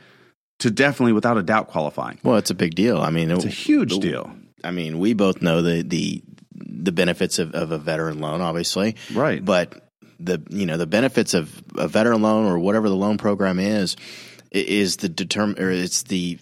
to 0.59 0.69
definitely, 0.69 1.13
without 1.13 1.39
a 1.39 1.41
doubt, 1.41 1.67
qualifying. 1.67 2.19
Well, 2.21 2.37
it's 2.37 2.51
a 2.51 2.55
big 2.55 2.75
deal. 2.75 3.01
I 3.01 3.09
mean, 3.09 3.31
It's 3.31 3.43
a 3.43 3.49
huge 3.49 3.97
deal. 3.97 4.31
I 4.63 4.69
mean, 4.69 4.99
we 4.99 5.13
both 5.13 5.41
know 5.41 5.63
the 5.63 5.81
the 5.81 6.21
the 6.53 6.91
benefits 6.91 7.39
of, 7.39 7.55
of 7.55 7.71
a 7.71 7.79
veteran 7.79 8.19
loan, 8.19 8.41
obviously, 8.41 8.97
Right. 9.13 9.43
But 9.43 9.89
the 10.19 10.43
you 10.49 10.67
know 10.67 10.77
the 10.77 10.85
benefits 10.85 11.33
of 11.33 11.63
a 11.75 11.87
veteran 11.87 12.21
loan 12.21 12.45
or 12.45 12.59
whatever 12.59 12.87
the 12.87 12.95
loan 12.95 13.17
program 13.17 13.59
is 13.59 13.95
is 14.51 14.97
the 14.97 15.09
determine 15.09 15.59
or 15.59 15.71
it's 15.71 16.03
the 16.03 16.37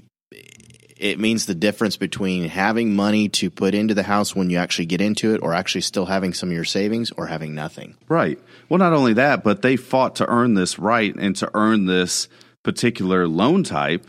it 0.99 1.17
means 1.17 1.45
the 1.45 1.55
difference 1.55 1.95
between 1.95 2.49
having 2.49 2.95
money 2.95 3.29
to 3.29 3.49
put 3.49 3.73
into 3.73 3.93
the 3.93 4.03
house 4.03 4.35
when 4.35 4.49
you 4.49 4.57
actually 4.57 4.85
get 4.85 4.99
into 4.99 5.33
it 5.33 5.41
or 5.41 5.53
actually 5.53 5.81
still 5.81 6.05
having 6.05 6.33
some 6.33 6.49
of 6.49 6.53
your 6.53 6.65
savings 6.65 7.11
or 7.11 7.27
having 7.27 7.55
nothing. 7.55 7.95
Right. 8.09 8.37
Well, 8.67 8.79
not 8.79 8.93
only 8.93 9.13
that, 9.13 9.43
but 9.43 9.61
they 9.61 9.77
fought 9.77 10.17
to 10.17 10.29
earn 10.29 10.55
this 10.55 10.77
right 10.77 11.15
and 11.15 11.35
to 11.37 11.49
earn 11.53 11.85
this 11.85 12.27
particular 12.63 13.27
loan 13.27 13.63
type 13.63 14.05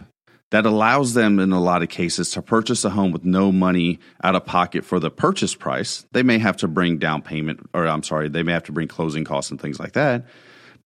that 0.50 0.66
allows 0.66 1.14
them, 1.14 1.38
in 1.38 1.52
a 1.52 1.60
lot 1.60 1.82
of 1.82 1.88
cases, 1.88 2.32
to 2.32 2.42
purchase 2.42 2.84
a 2.84 2.90
home 2.90 3.12
with 3.12 3.24
no 3.24 3.52
money 3.52 4.00
out 4.24 4.34
of 4.34 4.44
pocket 4.44 4.84
for 4.84 4.98
the 4.98 5.10
purchase 5.10 5.54
price. 5.54 6.04
They 6.10 6.24
may 6.24 6.38
have 6.38 6.56
to 6.58 6.68
bring 6.68 6.98
down 6.98 7.22
payment, 7.22 7.70
or 7.72 7.86
I'm 7.86 8.02
sorry, 8.02 8.28
they 8.28 8.42
may 8.42 8.52
have 8.52 8.64
to 8.64 8.72
bring 8.72 8.88
closing 8.88 9.24
costs 9.24 9.52
and 9.52 9.60
things 9.60 9.78
like 9.78 9.92
that, 9.92 10.26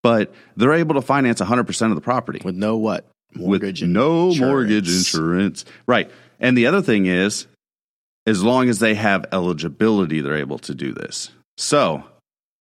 but 0.02 0.34
they're 0.54 0.74
able 0.74 0.96
to 0.96 1.02
finance 1.02 1.40
100% 1.40 1.88
of 1.88 1.94
the 1.94 2.02
property 2.02 2.42
With 2.44 2.56
no 2.56 2.76
what? 2.76 3.08
Mortgage 3.34 3.80
with 3.80 3.90
no 3.90 4.28
insurance. 4.28 4.50
mortgage 4.50 4.88
insurance. 4.88 5.64
Right. 5.86 6.10
And 6.40 6.56
the 6.56 6.66
other 6.66 6.82
thing 6.82 7.06
is, 7.06 7.46
as 8.26 8.42
long 8.42 8.68
as 8.68 8.78
they 8.78 8.94
have 8.94 9.26
eligibility, 9.32 10.20
they're 10.20 10.36
able 10.36 10.58
to 10.60 10.74
do 10.74 10.92
this. 10.92 11.30
So 11.56 12.04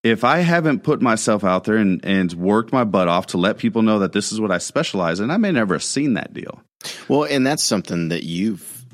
if 0.03 0.24
I 0.24 0.39
haven't 0.39 0.84
put 0.84 1.01
myself 1.01 1.44
out 1.44 1.63
there 1.63 1.77
and, 1.77 2.03
and 2.06 2.34
worked 2.34 2.74
my 2.74 2.84
butt 2.84 3.08
off 3.08 3.27
to 3.27 3.38
let 3.38 3.58
people 3.58 3.82
know 3.82 4.00
that 4.00 4.12
this 4.12 4.32
is 4.32 4.42
what 4.42 4.51
I 4.51 4.58
specialize 4.58 5.20
in, 5.20 5.32
I 5.32 5.38
may 5.38 5.51
never 5.51 5.75
have 5.75 5.84
seen 5.84 6.15
that 6.15 6.34
deal. 6.34 6.62
Well, 7.08 7.24
and 7.24 7.48
that's 7.48 7.63
something 7.63 8.10
that 8.10 8.24
you've 8.24 8.86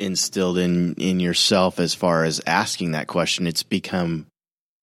instilled 0.00 0.58
in 0.58 0.94
in 0.94 1.20
yourself 1.20 1.78
as 1.78 1.94
far 1.94 2.24
as 2.24 2.40
asking 2.46 2.92
that 2.92 3.06
question. 3.06 3.46
It's 3.46 3.62
become 3.62 4.26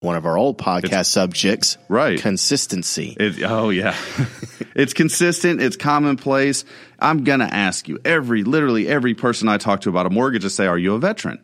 one 0.02 0.16
of 0.16 0.26
our 0.26 0.38
old 0.38 0.58
podcast 0.58 1.06
subjects, 1.06 1.78
Right. 1.88 2.20
Consistency. 2.20 3.16
It, 3.20 3.44
oh 3.44 3.70
yeah, 3.70 3.96
it's 4.76 4.94
consistent. 4.94 5.62
It's 5.62 5.78
commonplace. 5.78 6.66
I'm 7.00 7.24
gonna 7.24 7.50
ask 7.50 7.88
you 7.88 8.00
every, 8.04 8.44
literally 8.44 8.88
every 8.88 9.14
person 9.14 9.48
I 9.48 9.58
talk 9.58 9.82
to 9.82 9.90
about 9.90 10.08
a 10.08 10.10
mortgage 10.10 10.42
to 10.42 10.50
say, 10.50 10.68
"Are 10.68 10.78
you 10.78 10.96
a 10.96 11.00
veteran?" 11.00 11.40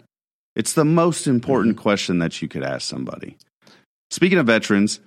It's 0.56 0.74
the 0.74 0.86
most 0.86 1.28
important 1.28 1.76
mm-hmm. 1.76 1.84
question 1.84 2.20
that 2.20 2.42
you 2.42 2.48
could 2.48 2.64
ask 2.64 2.88
somebody. 2.88 3.38
Speaking 4.10 4.40
of 4.40 4.48
veterans, 4.48 5.00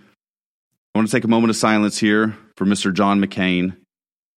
I 0.95 0.99
want 0.99 1.09
to 1.09 1.17
take 1.17 1.25
a 1.25 1.29
moment 1.29 1.51
of 1.51 1.57
silence 1.57 1.99
here 1.99 2.37
for 2.57 2.65
Mr. 2.65 2.95
John 2.95 3.21
McCain. 3.21 3.77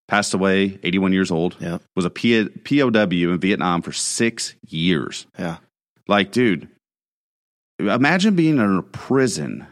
Passed 0.08 0.34
away, 0.34 0.80
81 0.84 1.14
years 1.14 1.32
old. 1.32 1.56
Yeah. 1.60 1.78
Was 1.96 2.06
a 2.06 2.10
P- 2.10 2.50
POW 2.50 2.88
in 2.88 3.40
Vietnam 3.40 3.82
for 3.82 3.92
six 3.92 4.54
years. 4.68 5.26
Yeah. 5.40 5.58
Like, 6.08 6.32
dude, 6.32 6.68
imagine 7.80 8.36
being 8.36 8.58
in 8.58 8.78
a 8.78 8.82
prison 8.84 9.68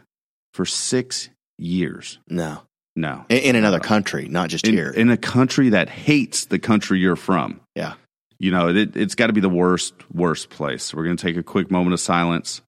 for 0.54 0.66
six 0.66 1.30
years. 1.58 2.20
No. 2.28 2.62
No. 2.96 3.26
In, 3.30 3.38
in 3.38 3.56
another 3.56 3.80
country, 3.80 4.28
not 4.28 4.50
just 4.50 4.68
in, 4.68 4.74
here. 4.74 4.90
in 4.90 5.10
a 5.10 5.18
country 5.18 5.70
that 5.70 5.90
hates 5.90 6.46
the 6.46 6.60
country 6.60 7.00
you're 7.00 7.16
from. 7.16 7.62
yeah. 7.76 7.94
You 8.40 8.50
know, 8.50 8.70
it, 8.70 8.96
it's 8.98 9.14
got 9.14 9.28
to 9.28 9.34
be 9.34 9.40
the 9.40 9.50
worst, 9.50 9.94
worst 10.12 10.50
place. 10.50 10.96
We're 10.96 11.04
going 11.04 11.16
to 11.16 11.22
take 11.22 11.38
a 11.38 11.44
quick 11.44 11.70
moment 11.70 11.94
of 11.94 12.00
silence. 12.00 12.64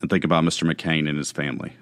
And 0.00 0.08
think 0.08 0.24
about 0.24 0.44
Mr. 0.44 0.70
McCain 0.72 1.08
and 1.08 1.18
his 1.18 1.32
family. 1.32 1.72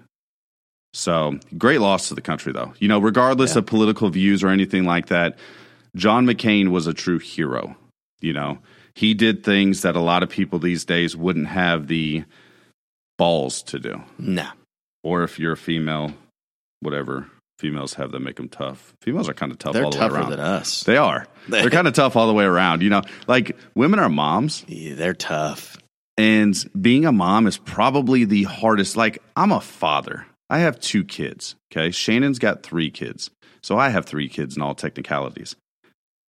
So, 0.95 1.39
great 1.57 1.81
loss 1.81 2.09
to 2.09 2.15
the 2.15 2.23
country, 2.23 2.53
though. 2.53 2.73
You 2.79 2.89
know, 2.89 2.99
regardless 2.99 3.55
Yeah. 3.55 3.59
of 3.59 3.67
political 3.67 4.09
views 4.09 4.43
or 4.43 4.49
anything 4.49 4.85
like 4.85 5.07
that, 5.09 5.39
John 5.95 6.27
McCain 6.27 6.69
was 6.71 6.87
a 6.87 6.95
true 6.95 7.19
hero. 7.19 7.77
You 8.21 8.33
know, 8.33 8.59
he 8.95 9.15
did 9.15 9.45
things 9.45 9.83
that 9.83 9.95
a 9.97 10.01
lot 10.01 10.23
of 10.23 10.29
people 10.29 10.59
these 10.59 10.85
days 10.85 11.17
wouldn't 11.17 11.47
have 11.49 11.87
the 11.87 12.25
balls 13.17 13.63
to 13.65 13.79
do 13.79 14.03
No. 14.19 14.47
or 15.03 15.23
if 15.25 15.39
you're 15.39 15.53
a 15.53 15.57
female, 15.57 16.13
whatever 16.81 17.27
females 17.59 17.95
have 17.95 18.13
that 18.13 18.21
make 18.21 18.37
them 18.37 18.49
tough. 18.49 18.93
Females 19.03 19.29
are 19.29 19.35
kind 19.35 19.51
of 19.51 19.59
tough 19.59 19.73
They're 19.73 19.85
all 19.85 19.91
the 19.91 19.97
way 19.99 20.03
tougher 20.03 20.15
around. 20.17 20.31
than 20.31 20.41
us. 20.41 20.85
They 20.85 20.97
are. 20.97 21.27
They're 21.49 21.71
kind 21.71 21.89
of 21.89 21.95
tough 21.95 22.15
all 22.15 22.27
the 22.29 22.33
way 22.35 22.45
around. 22.45 22.83
You 22.83 22.91
know, 22.91 23.03
like 23.27 23.57
women 23.75 23.99
are 23.99 24.09
moms, 24.09 24.65
Yeah, 24.69 24.95
they're 24.95 25.15
tough. 25.15 25.77
and 26.17 26.55
being 26.81 27.05
a 27.07 27.13
mom 27.13 27.47
is 27.49 27.59
probably 27.59 28.25
the 28.25 28.45
hardest. 28.45 28.97
Like 28.97 29.19
I'm 29.37 29.51
a 29.53 29.61
father. 29.61 30.27
I 30.51 30.61
have 30.61 30.79
two 30.81 31.05
kids. 31.05 31.57
Okay, 31.73 31.91
Shannon's 31.91 32.39
got 32.39 32.63
three 32.63 32.91
kids, 32.91 33.31
so 33.63 33.77
I 33.79 33.89
have 33.91 34.07
three 34.07 34.29
kids 34.29 34.57
in 34.57 34.63
all 34.63 34.75
technicalities. 34.75 35.57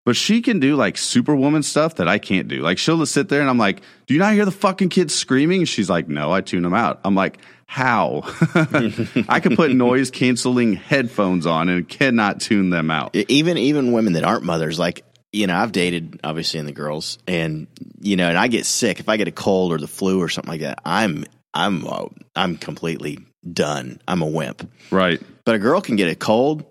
But 0.09 0.17
she 0.17 0.41
can 0.41 0.59
do 0.59 0.75
like 0.75 0.97
superwoman 0.97 1.63
stuff 1.63 1.97
that 1.97 2.09
I 2.09 2.17
can't 2.17 2.49
do. 2.49 2.63
Like 2.63 2.79
she'll 2.79 2.97
just 2.97 3.13
sit 3.13 3.29
there 3.29 3.43
and 3.43 3.51
I'm 3.51 3.59
like, 3.59 3.83
"Do 4.07 4.15
you 4.15 4.21
not 4.21 4.33
hear 4.33 4.47
the 4.47 4.51
fucking 4.51 4.89
kids 4.89 5.15
screaming?" 5.15 5.59
And 5.59 5.69
she's 5.69 5.91
like, 5.91 6.09
"No, 6.09 6.33
I 6.33 6.41
tune 6.41 6.63
them 6.63 6.73
out." 6.73 6.99
I'm 7.05 7.15
like, 7.15 7.37
"How?" 7.67 8.23
I 9.29 9.41
can 9.41 9.55
put 9.55 9.71
noise 9.71 10.11
canceling 10.11 10.73
headphones 10.73 11.45
on 11.45 11.69
and 11.69 11.87
cannot 11.87 12.41
tune 12.41 12.71
them 12.71 12.91
out. 12.91 13.15
Even 13.15 13.59
even 13.59 13.93
women 13.93 14.15
that 14.15 14.25
aren't 14.25 14.45
mothers, 14.45 14.79
like 14.79 15.05
you 15.31 15.47
know, 15.47 15.55
I've 15.55 15.73
dated 15.73 16.21
obviously 16.25 16.59
in 16.59 16.65
the 16.65 16.73
girls, 16.73 17.19
and 17.27 17.67
you 18.01 18.17
know, 18.17 18.31
and 18.31 18.39
I 18.39 18.49
get 18.49 18.65
sick 18.65 19.01
if 19.01 19.11
I 19.11 19.19
get 19.19 19.29
a 19.29 19.31
cold 19.31 19.75
or 19.75 19.77
the 19.77 19.87
flu 19.87 20.23
or 20.23 20.31
something 20.31 20.51
like 20.51 20.63
that. 20.63 20.79
I'm 20.87 21.27
I'm 21.53 21.85
I'm 22.35 22.57
completely 22.57 23.19
done. 23.53 24.01
I'm 24.09 24.23
a 24.23 24.27
wimp. 24.27 24.71
Right. 24.91 25.21
But 25.45 25.55
a 25.55 25.59
girl 25.59 25.83
can 25.83 25.97
get 25.97 26.11
a 26.11 26.15
cold 26.15 26.65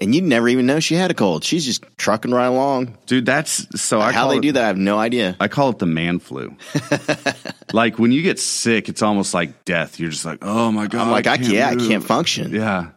and 0.00 0.14
you'd 0.14 0.24
never 0.24 0.48
even 0.48 0.66
know 0.66 0.80
she 0.80 0.94
had 0.94 1.10
a 1.10 1.14
cold. 1.14 1.44
She's 1.44 1.64
just 1.64 1.84
trucking 1.96 2.30
right 2.30 2.46
along. 2.46 2.96
Dude, 3.06 3.26
that's 3.26 3.66
so 3.80 4.00
I 4.00 4.12
How 4.12 4.28
they 4.28 4.36
it, 4.36 4.42
do 4.42 4.52
that, 4.52 4.64
I 4.64 4.66
have 4.68 4.76
no 4.76 4.98
idea. 4.98 5.36
I 5.40 5.48
call 5.48 5.70
it 5.70 5.78
the 5.78 5.86
man 5.86 6.18
flu. 6.18 6.56
like 7.72 7.98
when 7.98 8.12
you 8.12 8.22
get 8.22 8.38
sick, 8.38 8.88
it's 8.88 9.02
almost 9.02 9.34
like 9.34 9.64
death. 9.64 9.98
You're 10.00 10.10
just 10.10 10.24
like, 10.24 10.38
oh 10.42 10.70
my 10.72 10.86
god, 10.86 11.02
I'm 11.02 11.10
like, 11.10 11.26
I 11.26 11.36
can't, 11.36 11.48
yeah, 11.52 11.68
I 11.68 11.76
can't 11.76 12.04
function. 12.04 12.52
Yeah. 12.52 12.90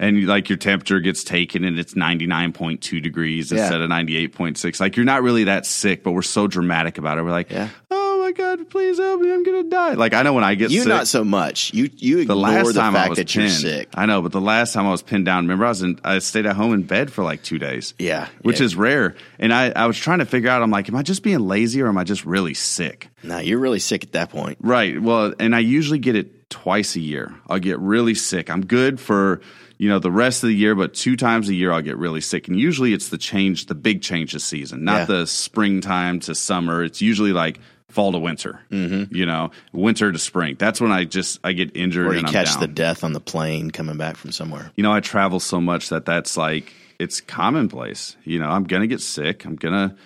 And 0.00 0.26
like 0.28 0.48
your 0.48 0.58
temperature 0.58 1.00
gets 1.00 1.24
taken 1.24 1.64
and 1.64 1.76
it's 1.76 1.94
99.2 1.94 3.02
degrees 3.02 3.50
Yeah. 3.50 3.62
instead 3.62 3.80
of 3.80 3.90
98.6. 3.90 4.78
Like 4.80 4.96
you're 4.96 5.04
not 5.04 5.22
really 5.24 5.44
that 5.44 5.66
sick, 5.66 6.04
but 6.04 6.12
we're 6.12 6.22
so 6.22 6.46
dramatic 6.46 6.98
about 6.98 7.18
it. 7.18 7.22
We're 7.22 7.32
like, 7.32 7.50
Yeah. 7.50 7.68
oh 7.90 8.07
my 8.28 8.32
God, 8.32 8.68
please 8.70 8.98
help 8.98 9.20
me. 9.20 9.32
I'm 9.32 9.42
going 9.42 9.64
to 9.64 9.70
die. 9.70 9.94
Like 9.94 10.12
I 10.14 10.22
know 10.22 10.32
when 10.34 10.44
I 10.44 10.54
get 10.54 10.70
You 10.70 10.80
sick. 10.80 10.88
not 10.88 11.06
so 11.08 11.24
much. 11.24 11.72
You 11.74 11.88
you 11.96 12.16
the 12.16 12.22
ignore 12.22 12.36
last 12.36 12.66
the 12.68 12.72
time 12.74 12.94
I 12.94 12.98
fact 13.00 13.10
was 13.10 13.18
that 13.18 13.28
pinned, 13.28 13.44
you're 13.44 13.72
sick. 13.72 13.88
I 13.94 14.06
know, 14.06 14.22
but 14.22 14.32
the 14.32 14.40
last 14.40 14.72
time 14.72 14.86
I 14.86 14.90
was 14.90 15.02
pinned 15.02 15.24
down, 15.24 15.44
remember 15.44 15.64
I 15.64 15.68
was 15.68 15.82
in, 15.82 15.98
I 16.04 16.18
stayed 16.18 16.46
at 16.46 16.56
home 16.56 16.72
in 16.74 16.82
bed 16.82 17.12
for 17.12 17.24
like 17.24 17.42
two 17.42 17.58
days. 17.58 17.94
Yeah, 17.98 18.28
Which 18.42 18.60
yeah. 18.60 18.66
is 18.66 18.76
rare. 18.76 19.14
And 19.38 19.52
I, 19.52 19.70
I 19.70 19.86
was 19.86 19.96
trying 19.98 20.18
to 20.18 20.26
figure 20.26 20.50
out, 20.50 20.62
I'm 20.62 20.70
like, 20.70 20.88
am 20.88 20.96
I 20.96 21.02
just 21.02 21.22
being 21.22 21.40
lazy 21.40 21.80
or 21.82 21.88
am 21.88 21.96
I 21.98 22.04
just 22.04 22.24
really 22.24 22.54
sick? 22.54 23.08
No, 23.22 23.38
you're 23.38 23.58
really 23.58 23.78
sick 23.80 24.04
at 24.04 24.12
that 24.12 24.30
point. 24.30 24.58
Right. 24.60 25.00
Well, 25.00 25.34
and 25.38 25.54
I 25.54 25.60
usually 25.60 25.98
get 25.98 26.14
it 26.16 26.50
twice 26.50 26.96
a 26.96 27.00
year. 27.00 27.34
I'll 27.48 27.58
get 27.58 27.78
really 27.78 28.14
sick. 28.14 28.50
I'm 28.50 28.64
good 28.64 28.98
for, 29.00 29.40
you 29.76 29.88
know, 29.88 29.98
the 29.98 30.10
rest 30.10 30.42
of 30.44 30.48
the 30.48 30.54
year, 30.56 30.74
but 30.74 30.94
two 30.94 31.16
times 31.16 31.48
a 31.48 31.54
year 31.54 31.70
I'll 31.72 31.82
get 31.82 31.98
really 31.98 32.20
sick. 32.20 32.48
And 32.48 32.58
usually 32.58 32.92
it's 32.92 33.08
the 33.10 33.18
change, 33.18 33.66
the 33.66 33.74
big 33.74 34.02
change 34.02 34.34
of 34.34 34.42
season, 34.42 34.82
not 34.84 35.00
Yeah. 35.00 35.04
the 35.20 35.26
springtime 35.26 36.20
to 36.20 36.34
summer. 36.34 36.82
It's 36.82 37.00
usually 37.02 37.32
like 37.32 37.60
fall 37.88 38.12
to 38.12 38.18
winter, 38.18 38.60
mm-hmm. 38.70 39.14
you 39.14 39.24
know, 39.26 39.50
winter 39.72 40.12
to 40.12 40.18
spring. 40.18 40.56
That's 40.58 40.80
when 40.80 40.92
I 40.92 41.04
just, 41.04 41.40
I 41.42 41.52
get 41.52 41.76
injured 41.76 42.06
Or 42.06 42.12
you 42.12 42.18
and 42.18 42.26
I'm 42.26 42.32
catch 42.32 42.58
the 42.58 42.66
death 42.66 43.02
on 43.02 43.12
the 43.12 43.20
plane 43.20 43.70
coming 43.70 43.96
back 43.96 44.16
from 44.16 44.32
somewhere. 44.32 44.70
you 44.76 44.82
know, 44.82 44.92
I 44.92 45.00
travel 45.00 45.40
so 45.40 45.60
much 45.60 45.88
that 45.88 46.04
that's 46.04 46.36
like, 46.36 46.72
it's 46.98 47.20
commonplace. 47.20 48.16
You 48.24 48.40
know, 48.40 48.48
I'm 48.48 48.64
going 48.64 48.82
to 48.82 48.88
get 48.88 49.00
sick. 49.00 49.44
I'm 49.44 49.56
going 49.56 49.90
to, 49.90 49.96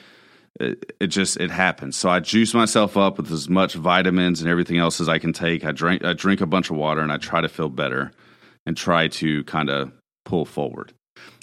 it, 0.61 0.93
it 1.01 1.07
just 1.09 1.39
it 1.39 1.51
happens. 1.51 1.97
So 1.97 2.09
I 2.09 2.21
juice 2.21 2.55
myself 2.55 2.97
up 2.97 3.17
with 3.17 3.31
as 3.33 3.49
much 3.49 3.75
vitamins 3.75 4.41
and 4.41 4.51
everything 4.51 4.79
else 4.79 5.01
as 5.01 5.09
I 5.09 5.19
can 5.19 5.33
take. 5.33 5.65
I 5.65 5.73
drink 5.73 6.05
I 6.05 6.13
drink 6.13 6.41
a 6.41 6.47
bunch 6.47 6.71
of 6.71 6.77
water 6.77 7.01
and 7.01 7.13
I 7.13 7.17
try 7.17 7.41
to 7.41 7.49
feel 7.49 7.69
better 7.69 8.13
and 8.67 8.77
try 8.77 9.09
to 9.09 9.45
kind 9.45 9.71
of 9.71 9.93
pull 10.25 10.45
forward. 10.45 10.93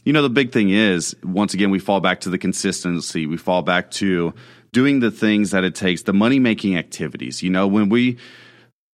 You 0.06 0.14
know, 0.14 0.22
the 0.22 0.30
big 0.30 0.52
thing 0.52 0.70
is 0.70 1.16
once 1.24 1.54
again 1.54 1.72
we 1.72 1.80
fall 1.80 2.00
back 2.00 2.22
to 2.22 2.30
the 2.30 2.38
consistency. 2.38 3.26
We 3.26 3.38
fall 3.38 3.62
back 3.62 3.92
to 3.92 4.34
doing 4.72 5.00
the 5.00 5.12
things 5.12 5.52
that 5.52 5.64
it 5.64 5.76
takes, 5.76 6.04
the 6.04 6.14
money 6.14 6.40
making 6.40 6.78
activities. 6.78 7.42
You 7.44 7.50
know, 7.50 7.68
when 7.68 7.90
we 7.90 8.18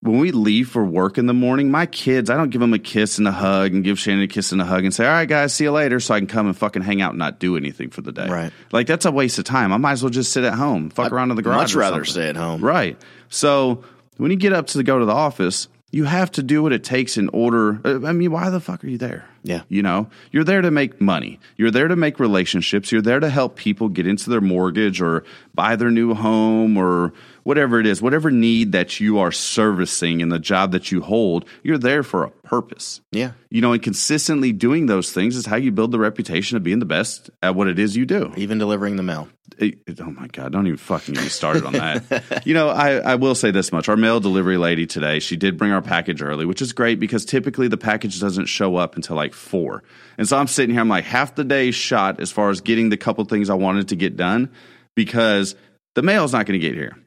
when 0.02 0.20
we 0.20 0.32
leave 0.32 0.70
for 0.70 0.86
work 0.86 1.18
in 1.18 1.26
the 1.26 1.34
morning, 1.34 1.72
my 1.72 1.86
kids, 1.88 2.30
I 2.30 2.38
don't 2.38 2.50
give 2.50 2.62
them 2.62 2.74
a 2.74 2.80
kiss 2.80 3.18
and 3.18 3.28
a 3.28 3.32
hug 3.32 3.74
and 3.74 3.84
give 3.84 3.98
Shannon 3.98 4.24
a 4.24 4.28
kiss 4.28 4.52
and 4.52 4.62
a 4.62 4.66
hug 4.66 4.84
and 4.84 4.94
say, 4.94 5.06
all 5.06 5.12
right, 5.12 5.28
guys, 5.28 5.54
see 5.54 5.64
you 5.64 5.72
later, 5.72 6.00
so 6.00 6.14
I 6.14 6.20
can 6.20 6.28
come 6.28 6.46
and 6.46 6.56
fucking 6.56 6.84
hang 6.84 7.02
out 7.02 7.12
and 7.12 7.20
not 7.20 7.40
do 7.40 7.58
anything 7.58 7.90
for 7.90 8.02
the 8.02 8.12
day. 8.12 8.28
Right. 8.28 8.54
Like, 8.72 8.86
that's 8.86 9.06
a 9.06 9.12
waste 9.12 9.40
of 9.40 9.46
time. 9.46 9.74
I 9.74 9.78
might 9.78 9.94
as 9.94 10.04
well 10.04 10.12
just 10.12 10.32
sit 10.32 10.44
at 10.44 10.54
home, 10.54 10.92
fuck 10.92 11.12
around 11.12 11.32
in 11.32 11.38
the 11.38 11.42
garage. 11.42 11.58
Much 11.58 11.76
or 11.76 11.80
rather 11.80 12.06
something. 12.06 12.22
stay 12.22 12.30
at 12.30 12.36
home. 12.36 12.64
Right. 12.64 13.02
So 13.30 13.84
when 14.18 14.30
you 14.30 14.38
get 14.38 14.54
up 14.54 14.68
to 14.68 14.84
go 14.84 15.00
to 15.00 15.06
the 15.06 15.14
office, 15.14 15.68
you 15.92 16.04
have 16.06 16.32
to 16.32 16.44
do 16.44 16.62
what 16.64 16.74
it 16.74 16.84
takes 16.84 17.18
in 17.18 17.30
order. 17.30 17.80
uh, 17.86 18.06
I 18.06 18.12
mean, 18.12 18.32
why 18.32 18.50
the 18.50 18.60
fuck 18.60 18.84
are 18.84 18.88
you 18.88 18.98
there? 18.98 19.26
Yeah. 19.44 19.62
You 19.70 19.82
know, 19.84 20.10
you're 20.32 20.44
there 20.44 20.62
to 20.62 20.72
make 20.72 21.00
money. 21.00 21.40
You're 21.58 21.72
there 21.72 21.88
to 21.88 21.96
make 21.96 22.20
relationships. 22.20 22.92
You're 22.92 23.02
there 23.02 23.20
to 23.20 23.30
help 23.30 23.56
people 23.56 23.90
get 23.90 24.08
into 24.08 24.30
their 24.30 24.42
mortgage 24.42 25.00
or 25.02 25.24
buy 25.54 25.76
their 25.76 25.92
new 25.92 26.14
home 26.14 26.78
or 26.78 27.14
whatever 27.46 27.80
it 27.80 27.86
is, 27.86 28.02
whatever 28.02 28.32
need 28.32 28.72
that 28.74 29.00
you 29.00 29.20
are 29.20 29.32
servicing 29.32 30.20
in 30.20 30.30
the 30.30 30.40
job 30.40 30.72
that 30.72 30.92
you 30.92 31.00
hold, 31.00 31.46
you're 31.62 31.78
there 31.78 32.02
for 32.02 32.24
a 32.24 32.30
purpose. 32.32 33.02
Yeah. 33.12 33.32
You 33.52 33.62
know, 33.62 33.72
and 33.72 33.82
consistently 33.82 34.52
doing 34.52 34.88
those 34.88 35.12
things 35.14 35.36
is 35.36 35.46
how 35.46 35.56
you 35.56 35.72
build 35.72 35.92
the 35.92 36.00
reputation 36.00 36.58
of 36.58 36.64
being 36.64 36.80
the 36.80 36.86
best 36.86 37.30
at 37.44 37.54
what 37.56 37.68
it 37.68 37.78
is 37.78 37.96
you 37.96 38.06
do. 38.08 38.34
Even 38.36 38.58
delivering 38.58 38.96
the 38.96 39.04
mail. 39.04 39.30
It- 39.60 39.78
it- 39.86 40.02
oh 40.02 40.10
my 40.10 40.26
god! 40.28 40.52
Don't 40.52 40.66
even 40.66 40.76
fucking 40.78 41.14
get 41.14 41.24
me 41.24 41.30
started 41.30 41.66
on 41.66 41.74
that. 41.74 42.42
you 42.48 42.54
know, 42.56 42.68
I, 42.68 42.96
I 42.96 43.16
will 43.16 43.36
say 43.36 43.52
this 43.52 43.72
much: 43.72 43.88
our 43.88 43.96
mail 43.96 44.20
delivery 44.20 44.58
lady 44.58 44.88
today, 44.88 45.20
she 45.20 45.38
did 45.38 45.56
bring 45.56 45.72
our 45.72 45.84
package 45.84 46.22
early, 46.24 46.46
which 46.46 46.62
is 46.64 46.74
great 46.74 47.00
because 47.00 47.24
typically 47.26 47.68
the 47.70 47.78
package 47.78 48.20
doesn't 48.20 48.48
show 48.48 48.76
up 48.76 48.96
until 48.96 49.16
like 49.16 49.34
four. 49.36 49.84
And 50.18 50.28
so 50.28 50.36
I'm 50.36 50.48
sitting 50.48 50.74
here, 50.74 50.82
I'm 50.82 50.90
like 50.90 51.06
half 51.06 51.36
the 51.36 51.44
day 51.46 51.70
shot 51.72 52.20
as 52.20 52.32
far 52.32 52.50
as 52.50 52.60
getting 52.62 52.90
the 52.90 52.98
couple 52.98 53.24
things 53.26 53.50
I 53.52 53.54
wanted 53.54 53.90
to 53.90 53.96
get 53.96 54.18
done 54.18 54.50
because 54.96 55.56
the 55.94 56.02
mail's 56.02 56.34
not 56.34 56.48
going 56.48 56.60
to 56.60 56.68
get 56.68 56.76
here. 56.76 56.98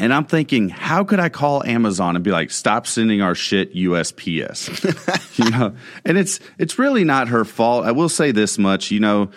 And 0.00 0.14
I'm 0.14 0.24
thinking, 0.24 0.68
how 0.68 1.04
could 1.04 1.20
I 1.20 1.28
call 1.28 1.64
Amazon 1.64 2.14
and 2.16 2.24
be 2.24 2.30
like, 2.30 2.50
stop 2.50 2.86
sending 2.86 3.20
our 3.20 3.34
shit 3.34 3.74
USPS? 3.74 5.38
you 5.44 5.50
know, 5.50 5.74
and 6.04 6.16
it's 6.18 6.40
it's 6.58 6.78
really 6.78 7.04
not 7.04 7.28
her 7.28 7.44
fault. 7.44 7.84
I 7.84 7.92
will 7.92 8.08
say 8.08 8.30
this 8.32 8.58
much, 8.58 8.90
you 8.90 9.00
know, 9.00 9.30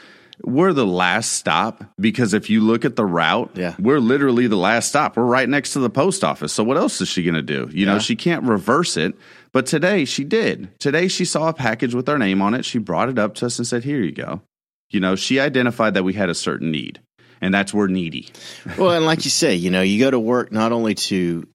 we're 0.43 0.74
the 0.74 0.86
last 0.88 1.34
stop 1.34 1.84
because 2.00 2.34
if 2.34 2.50
you 2.50 2.62
look 2.62 2.84
at 2.86 2.95
the 2.95 3.06
route, 3.06 3.52
Yeah. 3.56 3.76
we're 3.80 4.00
literally 4.00 4.47
the 4.47 4.56
last 4.56 4.89
stop. 4.89 5.15
We're 5.17 5.24
right 5.26 5.47
next 5.47 5.74
to 5.74 5.80
the 5.80 5.89
post 5.89 6.24
office. 6.24 6.52
So 6.54 6.63
what 6.63 6.78
else 6.78 7.00
is 7.02 7.08
she 7.08 7.24
going 7.24 7.36
to 7.36 7.41
do? 7.43 7.69
You 7.71 7.86
know, 7.86 8.00
she 8.00 8.15
can't 8.15 8.43
reverse 8.43 8.97
it. 8.97 9.13
But 9.54 9.65
today 9.65 10.06
she 10.06 10.24
did. 10.24 10.80
Today 10.80 11.08
she 11.10 11.26
saw 11.26 11.50
a 11.50 11.54
package 11.54 11.93
with 11.93 12.08
our 12.10 12.17
name 12.17 12.41
on 12.41 12.54
it. 12.54 12.65
She 12.65 12.80
brought 12.80 13.10
it 13.10 13.19
up 13.19 13.36
to 13.36 13.47
us 13.47 13.58
and 13.60 13.67
said, 13.67 13.84
"Here 13.84 14.02
you 14.02 14.13
go." 14.13 14.41
You 14.89 15.00
know, 15.00 15.15
she 15.15 15.39
identified 15.39 15.93
that 15.93 16.04
we 16.04 16.13
had 16.13 16.30
a 16.30 16.36
certain 16.36 16.71
need, 16.71 17.02
and 17.41 17.54
that's 17.54 17.73
we're 17.73 17.88
needy. 17.88 18.30
Well, 18.77 18.91
and 18.91 19.06
like 19.06 19.25
you 19.25 19.32
say, 19.32 19.56
you 19.56 19.71
know, 19.71 19.82
you 19.82 19.99
go 19.99 20.12
to 20.12 20.19
work 20.19 20.51
not 20.51 20.71
only 20.71 20.95
to 20.95 21.47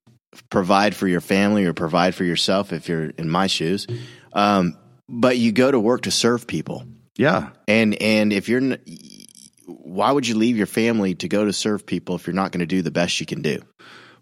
provide 0.49 0.95
for 0.95 1.07
your 1.07 1.21
family 1.21 1.65
or 1.65 1.73
provide 1.73 2.13
for 2.13 2.23
yourself 2.23 2.73
if 2.73 2.89
you're 2.89 3.09
in 3.09 3.29
my 3.29 3.47
shoes, 3.47 3.87
um, 4.33 4.77
but 5.09 5.37
you 5.37 5.51
go 5.51 5.71
to 5.71 5.79
work 5.79 6.03
to 6.03 6.11
serve 6.11 6.45
people. 6.45 6.83
Yeah. 7.15 7.49
And 7.67 7.99
and 8.01 8.31
if 8.31 8.49
you're, 8.49 8.77
why 9.65 10.11
would 10.11 10.27
you 10.27 10.35
leave 10.35 10.57
your 10.57 10.67
family 10.67 11.15
to 11.15 11.27
go 11.27 11.45
to 11.45 11.53
serve 11.53 11.85
people 11.85 12.15
if 12.15 12.27
you're 12.27 12.35
not 12.35 12.51
going 12.51 12.59
to 12.59 12.67
do 12.67 12.81
the 12.81 12.91
best 12.91 13.19
you 13.19 13.25
can 13.25 13.41
do? 13.41 13.61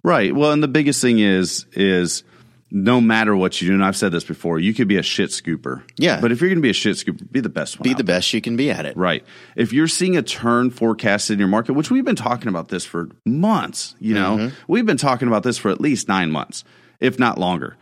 Right. 0.04 0.34
Well, 0.34 0.52
and 0.52 0.62
the 0.62 0.68
biggest 0.68 1.02
thing 1.02 1.20
is 1.20 1.66
is 1.74 2.24
no 2.72 3.00
matter 3.00 3.36
what 3.36 3.62
you 3.62 3.68
do, 3.70 3.74
and 3.76 3.84
I've 3.86 3.96
said 3.96 4.12
this 4.12 4.24
before, 4.24 4.60
you 4.60 4.74
could 4.74 4.88
be 4.88 4.98
a 4.98 5.04
shit 5.04 5.30
scooper. 5.30 5.84
Yeah. 5.98 6.20
But 6.20 6.32
if 6.32 6.42
you're 6.42 6.50
going 6.50 6.58
to 6.58 6.62
be 6.64 6.72
a 6.72 6.74
shit 6.74 6.96
scooper, 6.98 7.32
be 7.32 7.40
the 7.40 7.48
best 7.50 7.80
one. 7.80 7.84
Be 7.84 7.94
the 7.94 8.04
best 8.04 8.34
you 8.34 8.42
can 8.42 8.56
be 8.58 8.72
at 8.72 8.86
it. 8.86 8.98
Right. 8.98 9.24
If 9.56 9.72
you're 9.72 9.88
seeing 9.88 10.18
a 10.18 10.22
turn 10.24 10.72
forecasted 10.72 11.36
in 11.36 11.40
your 11.40 11.48
market, 11.48 11.74
which 11.74 11.92
we've 11.92 12.04
been 12.06 12.16
talking 12.16 12.48
about 12.50 12.70
this 12.70 12.84
for 12.84 13.10
months, 13.26 13.96
you 14.00 14.14
know, 14.16 14.38
Mm-hmm. 14.38 14.56
we've 14.72 14.86
been 14.86 14.98
talking 14.98 15.28
about 15.28 15.44
this 15.44 15.58
for 15.58 15.70
at 15.72 15.80
least 15.80 16.08
nine 16.08 16.32
months, 16.32 16.64
if 17.00 17.20
not 17.20 17.38
longer. 17.38 17.78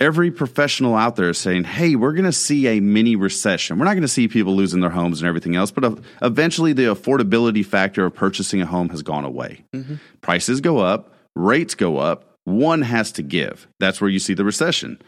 Every 0.00 0.32
professional 0.32 0.96
out 0.96 1.14
there 1.14 1.28
is 1.30 1.38
saying, 1.38 1.62
hey, 1.64 1.94
we're 1.94 2.12
going 2.12 2.24
to 2.24 2.32
see 2.32 2.66
a 2.66 2.80
mini 2.80 3.14
recession. 3.14 3.78
We're 3.78 3.84
not 3.84 3.92
going 3.92 4.02
to 4.02 4.08
see 4.08 4.26
people 4.26 4.56
losing 4.56 4.80
their 4.80 4.90
homes 4.90 5.20
and 5.20 5.28
everything 5.28 5.54
else, 5.54 5.70
but 5.70 6.00
eventually 6.20 6.72
the 6.72 6.92
affordability 6.92 7.64
factor 7.64 8.04
of 8.04 8.12
purchasing 8.14 8.60
a 8.60 8.66
home 8.66 8.88
has 8.88 9.02
gone 9.02 9.24
away. 9.24 9.64
Mm-hmm. 9.72 9.94
Prices 10.20 10.60
go 10.60 10.78
up, 10.78 11.14
rates 11.36 11.76
go 11.76 11.98
up. 11.98 12.33
One 12.44 12.82
has 12.82 13.12
to 13.12 13.22
give. 13.22 13.66
That's 13.80 14.00
where 14.00 14.10
you 14.10 14.18
see 14.18 14.34
the 14.34 14.44
recession. 14.44 15.00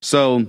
So, 0.00 0.46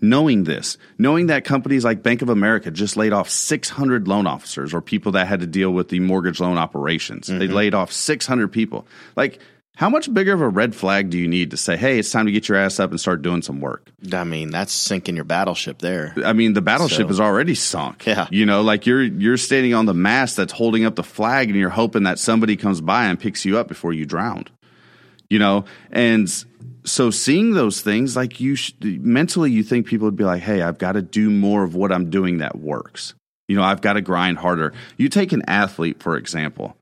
knowing 0.00 0.44
this, 0.44 0.78
knowing 0.98 1.26
that 1.28 1.44
companies 1.44 1.84
like 1.84 2.02
Bank 2.02 2.22
of 2.22 2.28
America 2.28 2.70
just 2.70 2.96
laid 2.96 3.12
off 3.12 3.28
600 3.28 4.06
loan 4.08 4.26
officers 4.26 4.72
or 4.74 4.80
people 4.80 5.12
that 5.12 5.26
had 5.26 5.40
to 5.40 5.46
deal 5.46 5.70
with 5.70 5.88
the 5.88 6.00
mortgage 6.00 6.40
loan 6.40 6.58
operations, 6.58 7.26
they 7.26 7.34
mm-hmm. 7.34 7.54
laid 7.54 7.74
off 7.74 7.92
600 7.92 8.48
people. 8.48 8.86
Like, 9.16 9.40
how 9.76 9.90
much 9.90 10.12
bigger 10.12 10.32
of 10.32 10.40
a 10.40 10.48
red 10.48 10.72
flag 10.72 11.10
do 11.10 11.18
you 11.18 11.26
need 11.26 11.50
to 11.50 11.56
say, 11.56 11.76
hey, 11.76 11.98
it's 11.98 12.10
time 12.10 12.26
to 12.26 12.32
get 12.32 12.48
your 12.48 12.56
ass 12.56 12.78
up 12.78 12.90
and 12.90 13.00
start 13.00 13.22
doing 13.22 13.42
some 13.42 13.60
work? 13.60 13.90
I 14.12 14.22
mean, 14.22 14.50
that's 14.50 14.72
sinking 14.72 15.16
your 15.16 15.24
battleship 15.24 15.78
there. 15.78 16.14
I 16.24 16.32
mean, 16.32 16.52
the 16.52 16.62
battleship 16.62 17.08
So- 17.08 17.10
is 17.10 17.20
already 17.20 17.56
sunk. 17.56 18.06
Yeah. 18.06 18.28
You 18.30 18.46
know, 18.46 18.62
like 18.62 18.86
you're 18.86 19.02
you're 19.02 19.36
standing 19.36 19.74
on 19.74 19.86
the 19.86 19.94
mast 19.94 20.36
that's 20.36 20.52
holding 20.52 20.84
up 20.84 20.94
the 20.94 21.02
flag 21.02 21.48
and 21.48 21.58
you're 21.58 21.70
hoping 21.70 22.04
that 22.04 22.20
somebody 22.20 22.56
comes 22.56 22.80
by 22.80 23.06
and 23.06 23.18
picks 23.18 23.44
you 23.44 23.58
up 23.58 23.66
before 23.66 23.92
you 23.92 24.06
drown. 24.06 24.44
You 25.30 25.38
know, 25.38 25.64
and 25.90 26.28
so 26.84 27.10
seeing 27.10 27.52
those 27.52 27.80
things 27.80 28.14
like 28.14 28.40
you 28.40 28.56
sh- 28.56 28.72
mentally 28.82 29.50
you 29.50 29.62
think 29.62 29.86
people 29.86 30.06
would 30.06 30.16
be 30.16 30.24
like, 30.24 30.42
"Hey, 30.42 30.62
I've 30.62 30.78
got 30.78 30.92
to 30.92 31.02
do 31.02 31.30
more 31.30 31.64
of 31.64 31.74
what 31.74 31.92
I'm 31.92 32.10
doing 32.10 32.38
that 32.38 32.58
works." 32.58 33.14
You 33.48 33.56
know, 33.56 33.62
I've 33.62 33.80
got 33.80 33.94
to 33.94 34.00
grind 34.00 34.38
harder. 34.38 34.72
You 34.96 35.08
take 35.08 35.32
an 35.32 35.42
athlete 35.48 36.02
for 36.02 36.16
example. 36.16 36.76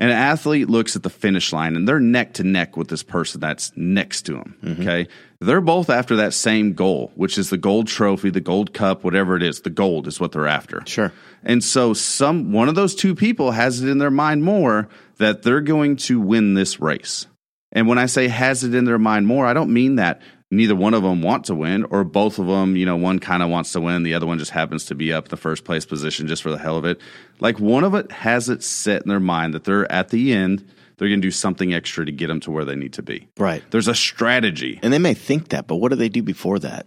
An 0.00 0.08
athlete 0.08 0.70
looks 0.70 0.96
at 0.96 1.02
the 1.02 1.10
finish 1.10 1.52
line 1.52 1.76
and 1.76 1.86
they're 1.86 2.00
neck 2.00 2.32
to 2.34 2.42
neck 2.42 2.74
with 2.74 2.88
this 2.88 3.02
person 3.02 3.38
that's 3.38 3.70
next 3.76 4.22
to 4.22 4.32
them. 4.32 4.56
Mm-hmm. 4.64 4.82
Okay. 4.82 5.08
They're 5.40 5.60
both 5.60 5.90
after 5.90 6.16
that 6.16 6.32
same 6.32 6.72
goal, 6.72 7.12
which 7.16 7.36
is 7.36 7.50
the 7.50 7.58
gold 7.58 7.86
trophy, 7.86 8.30
the 8.30 8.40
gold 8.40 8.72
cup, 8.72 9.04
whatever 9.04 9.36
it 9.36 9.42
is. 9.42 9.60
The 9.60 9.68
gold 9.68 10.06
is 10.06 10.18
what 10.18 10.32
they're 10.32 10.46
after. 10.46 10.82
Sure. 10.86 11.12
And 11.44 11.62
so 11.62 11.92
some 11.92 12.50
one 12.50 12.70
of 12.70 12.74
those 12.74 12.94
two 12.94 13.14
people 13.14 13.50
has 13.50 13.82
it 13.82 13.90
in 13.90 13.98
their 13.98 14.10
mind 14.10 14.42
more 14.42 14.88
that 15.18 15.42
they're 15.42 15.60
going 15.60 15.96
to 15.96 16.18
win 16.18 16.54
this 16.54 16.80
race. 16.80 17.26
And 17.72 17.86
when 17.88 17.98
I 17.98 18.06
say 18.06 18.28
has 18.28 18.64
it 18.64 18.74
in 18.74 18.84
their 18.84 18.98
mind 18.98 19.26
more, 19.26 19.46
I 19.46 19.52
don't 19.52 19.72
mean 19.72 19.96
that 19.96 20.20
neither 20.50 20.74
one 20.74 20.94
of 20.94 21.02
them 21.02 21.22
want 21.22 21.44
to 21.46 21.54
win 21.54 21.84
or 21.84 22.04
both 22.04 22.38
of 22.38 22.46
them, 22.46 22.76
you 22.76 22.84
know, 22.84 22.96
one 22.96 23.18
kind 23.18 23.42
of 23.42 23.50
wants 23.50 23.72
to 23.72 23.80
win, 23.80 24.02
the 24.02 24.14
other 24.14 24.26
one 24.26 24.38
just 24.38 24.50
happens 24.50 24.86
to 24.86 24.94
be 24.94 25.12
up 25.12 25.26
in 25.26 25.30
the 25.30 25.36
first 25.36 25.64
place 25.64 25.86
position 25.86 26.26
just 26.26 26.42
for 26.42 26.50
the 26.50 26.58
hell 26.58 26.76
of 26.76 26.84
it. 26.84 27.00
Like 27.38 27.60
one 27.60 27.84
of 27.84 27.94
it 27.94 28.10
has 28.10 28.48
it 28.48 28.62
set 28.62 29.02
in 29.02 29.08
their 29.08 29.20
mind 29.20 29.54
that 29.54 29.64
they're 29.64 29.90
at 29.90 30.08
the 30.08 30.32
end, 30.32 30.68
they're 30.96 31.08
going 31.08 31.20
to 31.20 31.26
do 31.26 31.30
something 31.30 31.72
extra 31.72 32.04
to 32.04 32.12
get 32.12 32.26
them 32.26 32.40
to 32.40 32.50
where 32.50 32.64
they 32.64 32.76
need 32.76 32.94
to 32.94 33.02
be. 33.02 33.28
Right. 33.38 33.62
There's 33.70 33.88
a 33.88 33.94
strategy. 33.94 34.80
And 34.82 34.92
they 34.92 34.98
may 34.98 35.14
think 35.14 35.48
that, 35.48 35.66
but 35.66 35.76
what 35.76 35.90
do 35.90 35.96
they 35.96 36.08
do 36.08 36.22
before 36.22 36.58
that? 36.58 36.86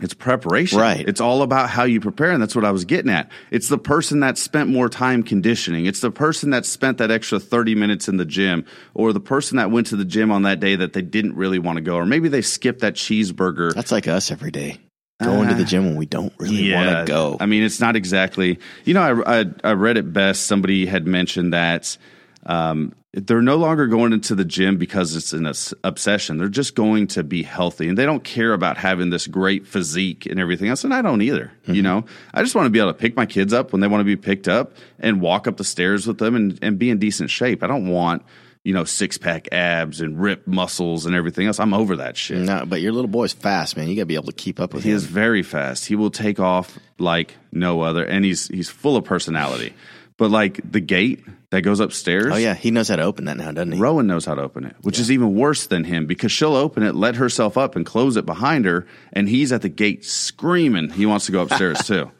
It's 0.00 0.14
preparation. 0.14 0.78
Right. 0.78 1.06
It's 1.06 1.20
all 1.20 1.42
about 1.42 1.68
how 1.68 1.84
you 1.84 2.00
prepare. 2.00 2.30
And 2.30 2.42
that's 2.42 2.56
what 2.56 2.64
I 2.64 2.70
was 2.70 2.84
getting 2.84 3.10
at. 3.10 3.30
It's 3.50 3.68
the 3.68 3.78
person 3.78 4.20
that 4.20 4.38
spent 4.38 4.70
more 4.70 4.88
time 4.88 5.22
conditioning. 5.22 5.86
It's 5.86 6.00
the 6.00 6.10
person 6.10 6.50
that 6.50 6.64
spent 6.64 6.98
that 6.98 7.10
extra 7.10 7.38
30 7.38 7.74
minutes 7.74 8.08
in 8.08 8.16
the 8.16 8.24
gym 8.24 8.64
or 8.94 9.12
the 9.12 9.20
person 9.20 9.58
that 9.58 9.70
went 9.70 9.88
to 9.88 9.96
the 9.96 10.04
gym 10.04 10.30
on 10.30 10.42
that 10.42 10.60
day 10.60 10.76
that 10.76 10.94
they 10.94 11.02
didn't 11.02 11.36
really 11.36 11.58
want 11.58 11.76
to 11.76 11.82
go. 11.82 11.96
Or 11.96 12.06
maybe 12.06 12.28
they 12.28 12.42
skipped 12.42 12.80
that 12.80 12.94
cheeseburger. 12.94 13.74
That's 13.74 13.92
like 13.92 14.08
us 14.08 14.30
every 14.30 14.50
day. 14.50 14.78
Uh, 15.20 15.26
Going 15.26 15.48
to 15.50 15.54
the 15.54 15.64
gym 15.64 15.84
when 15.84 15.96
we 15.96 16.06
don't 16.06 16.32
really 16.38 16.72
want 16.72 16.88
to 16.88 17.04
go. 17.06 17.36
I 17.38 17.46
mean, 17.46 17.62
it's 17.62 17.78
not 17.78 17.94
exactly, 17.94 18.58
you 18.84 18.94
know, 18.94 19.22
I, 19.24 19.40
I, 19.40 19.44
I 19.62 19.72
read 19.72 19.98
it 19.98 20.12
best. 20.12 20.46
Somebody 20.46 20.86
had 20.86 21.06
mentioned 21.06 21.52
that 21.52 21.96
um, 22.44 22.94
they're 23.12 23.42
no 23.42 23.56
longer 23.56 23.86
going 23.88 24.12
into 24.12 24.34
the 24.34 24.44
gym 24.44 24.78
because 24.78 25.14
it's 25.14 25.34
an 25.34 25.46
obsession. 25.84 26.38
They're 26.38 26.48
just 26.48 26.74
going 26.74 27.08
to 27.08 27.22
be 27.22 27.42
healthy 27.42 27.88
and 27.88 27.98
they 27.98 28.06
don't 28.06 28.24
care 28.24 28.54
about 28.54 28.78
having 28.78 29.10
this 29.10 29.26
great 29.26 29.66
physique 29.66 30.24
and 30.26 30.40
everything 30.40 30.68
else. 30.68 30.82
And 30.82 30.94
I 30.94 31.02
don't 31.02 31.20
either. 31.20 31.52
Mm-hmm. 31.62 31.74
You 31.74 31.82
know, 31.82 32.04
I 32.32 32.42
just 32.42 32.54
want 32.54 32.66
to 32.66 32.70
be 32.70 32.78
able 32.78 32.92
to 32.92 32.98
pick 32.98 33.14
my 33.14 33.26
kids 33.26 33.52
up 33.52 33.72
when 33.72 33.80
they 33.80 33.86
want 33.86 34.00
to 34.00 34.04
be 34.04 34.16
picked 34.16 34.48
up 34.48 34.72
and 34.98 35.20
walk 35.20 35.46
up 35.46 35.58
the 35.58 35.64
stairs 35.64 36.06
with 36.06 36.18
them 36.18 36.34
and, 36.34 36.58
and 36.62 36.78
be 36.78 36.88
in 36.88 36.98
decent 36.98 37.28
shape. 37.28 37.62
I 37.62 37.66
don't 37.66 37.86
want, 37.86 38.22
you 38.64 38.72
know, 38.72 38.84
six 38.84 39.18
pack 39.18 39.46
abs 39.52 40.00
and 40.00 40.18
ripped 40.18 40.48
muscles 40.48 41.04
and 41.04 41.14
everything 41.14 41.46
else. 41.46 41.60
I'm 41.60 41.74
over 41.74 41.96
that 41.96 42.16
shit. 42.16 42.38
No, 42.38 42.64
but 42.64 42.80
your 42.80 42.92
little 42.92 43.10
boy's 43.10 43.34
fast, 43.34 43.76
man. 43.76 43.88
You 43.88 43.96
got 43.96 44.02
to 44.02 44.06
be 44.06 44.14
able 44.14 44.26
to 44.26 44.32
keep 44.32 44.58
up 44.58 44.72
with 44.72 44.84
he 44.84 44.88
him. 44.88 44.94
He 44.94 44.96
is 44.96 45.04
very 45.04 45.42
fast. 45.42 45.84
He 45.84 45.96
will 45.96 46.10
take 46.10 46.40
off 46.40 46.78
like 46.98 47.36
no 47.50 47.82
other, 47.82 48.04
and 48.04 48.24
he's 48.24 48.48
he's 48.48 48.70
full 48.70 48.96
of 48.96 49.04
personality. 49.04 49.74
But 50.22 50.30
like 50.30 50.60
the 50.70 50.78
gate 50.78 51.24
that 51.50 51.62
goes 51.62 51.80
upstairs. 51.80 52.32
Oh 52.32 52.36
yeah, 52.36 52.54
he 52.54 52.70
knows 52.70 52.86
how 52.86 52.94
to 52.94 53.02
open 53.02 53.24
that 53.24 53.36
now, 53.36 53.50
doesn't 53.50 53.72
he? 53.72 53.80
Rowan 53.80 54.06
knows 54.06 54.24
how 54.24 54.36
to 54.36 54.42
open 54.42 54.64
it, 54.64 54.76
which 54.82 54.98
yeah. 54.98 55.02
is 55.02 55.10
even 55.10 55.34
worse 55.34 55.66
than 55.66 55.82
him 55.82 56.06
because 56.06 56.30
she'll 56.30 56.54
open 56.54 56.84
it, 56.84 56.94
let 56.94 57.16
herself 57.16 57.58
up, 57.58 57.74
and 57.74 57.84
close 57.84 58.16
it 58.16 58.24
behind 58.24 58.64
her, 58.64 58.86
and 59.12 59.28
he's 59.28 59.50
at 59.50 59.62
the 59.62 59.68
gate 59.68 60.04
screaming 60.04 60.90
he 60.90 61.06
wants 61.06 61.26
to 61.26 61.32
go 61.32 61.42
upstairs 61.42 61.82
too. 61.88 62.12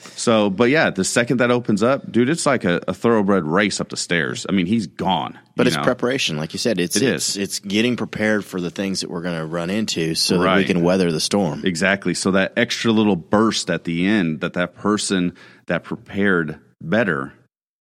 So, 0.00 0.50
but 0.50 0.68
yeah, 0.68 0.90
the 0.90 1.02
second 1.02 1.38
that 1.38 1.50
opens 1.50 1.82
up, 1.82 2.12
dude, 2.12 2.28
it's 2.28 2.44
like 2.44 2.64
a, 2.64 2.82
a 2.86 2.92
thoroughbred 2.92 3.44
race 3.44 3.80
up 3.80 3.88
the 3.88 3.96
stairs. 3.96 4.44
I 4.46 4.52
mean, 4.52 4.66
he's 4.66 4.86
gone. 4.86 5.38
But 5.56 5.66
it's 5.66 5.76
know? 5.76 5.82
preparation, 5.82 6.36
like 6.36 6.52
you 6.52 6.58
said. 6.58 6.78
It's, 6.78 6.96
it 6.96 7.04
it's, 7.04 7.30
is. 7.30 7.36
it's 7.38 7.58
getting 7.60 7.96
prepared 7.96 8.44
for 8.44 8.60
the 8.60 8.70
things 8.70 9.00
that 9.00 9.08
we're 9.08 9.22
going 9.22 9.38
to 9.38 9.46
run 9.46 9.70
into, 9.70 10.14
so 10.14 10.36
right. 10.36 10.44
that 10.44 10.58
we 10.58 10.64
can 10.66 10.82
weather 10.82 11.10
the 11.10 11.20
storm. 11.20 11.62
Exactly. 11.64 12.12
So 12.12 12.32
that 12.32 12.52
extra 12.58 12.92
little 12.92 13.16
burst 13.16 13.70
at 13.70 13.84
the 13.84 14.06
end, 14.06 14.42
that 14.42 14.52
that 14.52 14.74
person 14.74 15.34
that 15.68 15.84
prepared 15.84 16.60
better 16.80 17.32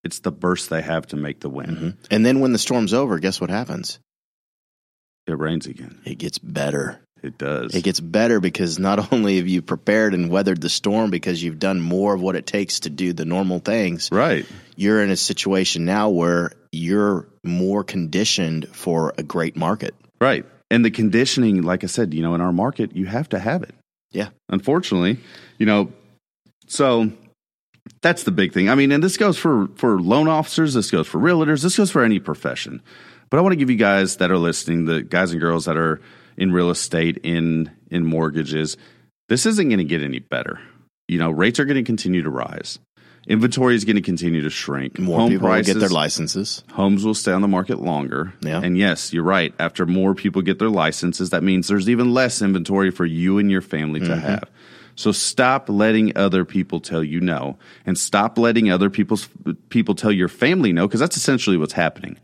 it's 0.06 0.20
the 0.20 0.32
burst 0.32 0.70
they 0.70 0.84
have 0.84 1.08
to 1.08 1.16
make 1.16 1.40
the 1.40 1.50
win. 1.50 1.70
Mm-hmm. 1.70 1.90
And 2.12 2.26
then 2.26 2.40
when 2.40 2.54
the 2.54 2.60
storm's 2.60 2.94
over, 2.94 3.18
guess 3.20 3.42
what 3.42 3.50
happens? 3.50 4.00
It 5.28 5.38
rains 5.38 5.66
again. 5.66 6.00
It 6.06 6.20
gets 6.20 6.38
better. 6.38 7.02
It 7.24 7.40
does. 7.40 7.74
It 7.74 7.84
gets 7.84 8.00
better 8.00 8.40
because 8.40 8.78
not 8.78 9.12
only 9.12 9.38
have 9.38 9.48
you 9.48 9.64
prepared 9.64 10.14
and 10.14 10.30
weathered 10.30 10.62
the 10.62 10.70
storm 10.70 11.10
because 11.10 11.42
you've 11.42 11.58
done 11.58 11.82
more 11.82 12.14
of 12.14 12.22
what 12.22 12.36
it 12.36 12.46
takes 12.46 12.82
to 12.82 12.92
do 12.92 13.14
the 13.14 13.26
normal 13.26 13.58
things. 13.58 14.10
Right. 14.12 14.46
You're 14.76 15.04
in 15.04 15.10
a 15.10 15.18
situation 15.18 15.86
now 15.86 16.10
where 16.10 16.52
you're 16.72 17.28
more 17.44 17.84
conditioned 17.84 18.70
for 18.74 19.14
a 19.18 19.24
great 19.24 19.58
market. 19.58 19.96
Right. 20.22 20.46
And 20.70 20.86
the 20.86 20.92
conditioning, 20.92 21.64
like 21.64 21.84
I 21.84 21.88
said, 21.88 22.14
you 22.14 22.22
know, 22.22 22.36
in 22.36 22.42
our 22.42 22.54
market, 22.54 22.96
you 22.96 23.08
have 23.08 23.30
to 23.30 23.40
have 23.40 23.64
it. 23.64 23.74
Yeah. 24.12 24.30
Unfortunately, 24.50 25.18
you 25.58 25.66
know, 25.66 25.92
so 26.68 27.12
that's 28.06 28.22
the 28.22 28.32
big 28.32 28.54
thing. 28.54 28.70
I 28.70 28.76
mean, 28.76 28.92
and 28.92 29.04
this 29.04 29.18
goes 29.18 29.36
for 29.36 29.68
for 29.78 30.00
loan 30.00 30.28
officers, 30.28 30.76
this 30.76 30.92
goes 30.92 31.08
for 31.08 31.20
realtors, 31.20 31.64
this 31.64 31.76
goes 31.76 31.90
for 31.90 32.04
any 32.04 32.20
profession. 32.20 32.84
But 33.32 33.40
I 33.40 33.42
want 33.42 33.54
to 33.54 33.58
give 33.58 33.72
you 33.72 33.78
guys 33.78 34.18
that 34.18 34.30
are 34.30 34.38
listening, 34.38 34.86
the 34.86 35.02
guys 35.02 35.32
and 35.32 35.42
girls 35.42 35.66
that 35.66 35.76
are 35.76 36.00
in 36.38 36.52
real 36.52 36.70
estate, 36.70 37.18
in 37.24 37.72
in 37.90 38.06
mortgages, 38.06 38.78
this 39.28 39.48
isn't 39.48 39.70
going 39.70 39.80
to 39.80 39.86
get 39.86 40.04
any 40.04 40.20
better. 40.20 40.60
You 41.08 41.18
know, 41.18 41.32
rates 41.32 41.60
are 41.60 41.66
going 41.66 41.78
to 41.78 41.84
continue 41.84 42.22
to 42.22 42.30
rise. 42.30 42.78
Inventory 43.28 43.74
is 43.74 43.86
going 43.86 43.96
to 43.96 44.04
continue 44.04 44.44
to 44.44 44.52
shrink. 44.52 45.00
More 45.00 45.22
Home 45.22 45.32
people 45.32 45.48
prices, 45.48 45.74
will 45.74 45.82
get 45.82 45.88
their 45.88 45.96
licenses. 45.96 46.64
Homes 46.74 47.04
will 47.04 47.16
stay 47.16 47.32
on 47.32 47.42
the 47.42 47.48
market 47.48 47.80
longer. 47.80 48.36
Yeah. 48.42 48.62
And 48.64 48.78
yes, 48.78 49.14
you're 49.14 49.24
right. 49.24 49.52
After 49.58 49.88
more 49.88 50.14
people 50.14 50.44
get 50.44 50.60
their 50.60 50.70
licenses, 50.70 51.32
that 51.32 51.42
means 51.42 51.68
there's 51.68 51.90
even 51.90 52.14
less 52.14 52.44
inventory 52.44 52.92
for 52.92 53.04
you 53.04 53.40
and 53.40 53.50
your 53.50 53.64
family 53.64 54.00
to 54.02 54.06
mm-hmm. 54.10 54.20
have. 54.20 54.44
So 54.96 55.12
stop 55.12 55.70
letting 55.70 56.18
other 56.18 56.46
people 56.46 56.80
tell 56.80 57.04
you 57.04 57.20
no, 57.20 57.58
and 57.86 57.98
stop 57.98 58.38
letting 58.38 58.72
other 58.72 58.90
people's 58.90 59.30
people 59.70 59.96
tell 59.96 60.12
your 60.12 60.30
family 60.30 60.72
no, 60.72 60.88
because 60.88 61.00
that's 61.00 61.18
essentially 61.18 61.58
what's 61.58 61.74
happening. 61.74 62.18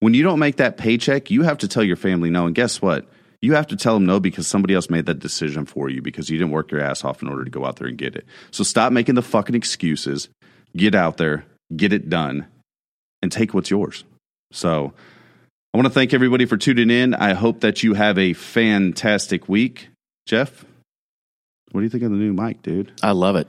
When 0.00 0.12
you 0.12 0.22
don't 0.22 0.38
make 0.38 0.56
that 0.56 0.76
paycheck, 0.76 1.30
you 1.30 1.42
have 1.42 1.58
to 1.58 1.68
tell 1.68 1.84
your 1.84 1.96
family 1.96 2.30
no, 2.30 2.46
and 2.46 2.54
guess 2.54 2.82
what? 2.82 3.06
You 3.40 3.54
have 3.54 3.68
to 3.68 3.76
tell 3.76 3.94
them 3.94 4.06
no 4.06 4.18
because 4.18 4.46
somebody 4.46 4.74
else 4.74 4.90
made 4.90 5.06
that 5.06 5.20
decision 5.20 5.66
for 5.66 5.88
you 5.88 6.02
because 6.02 6.28
you 6.28 6.38
didn't 6.38 6.52
work 6.52 6.70
your 6.70 6.80
ass 6.80 7.04
off 7.04 7.22
in 7.22 7.28
order 7.28 7.44
to 7.44 7.50
go 7.50 7.64
out 7.64 7.76
there 7.76 7.86
and 7.86 7.96
get 7.96 8.16
it. 8.16 8.26
So 8.50 8.64
stop 8.64 8.92
making 8.92 9.14
the 9.14 9.22
fucking 9.22 9.54
excuses. 9.54 10.28
Get 10.76 10.94
out 10.94 11.16
there, 11.16 11.44
get 11.74 11.92
it 11.92 12.10
done, 12.10 12.46
and 13.22 13.30
take 13.30 13.54
what's 13.54 13.70
yours. 13.70 14.04
So 14.52 14.92
I 15.72 15.78
want 15.78 15.86
to 15.86 15.92
thank 15.92 16.12
everybody 16.12 16.46
for 16.46 16.56
tuning 16.56 16.90
in. 16.90 17.14
I 17.14 17.34
hope 17.34 17.60
that 17.60 17.82
you 17.82 17.94
have 17.94 18.18
a 18.18 18.32
fantastic 18.32 19.48
week. 19.48 19.88
Jeff, 20.26 20.64
what 21.72 21.80
do 21.80 21.84
you 21.84 21.90
think 21.90 22.04
of 22.04 22.10
the 22.10 22.16
new 22.16 22.32
mic, 22.32 22.62
dude? 22.62 22.92
I 23.02 23.12
love 23.12 23.36
it. 23.36 23.48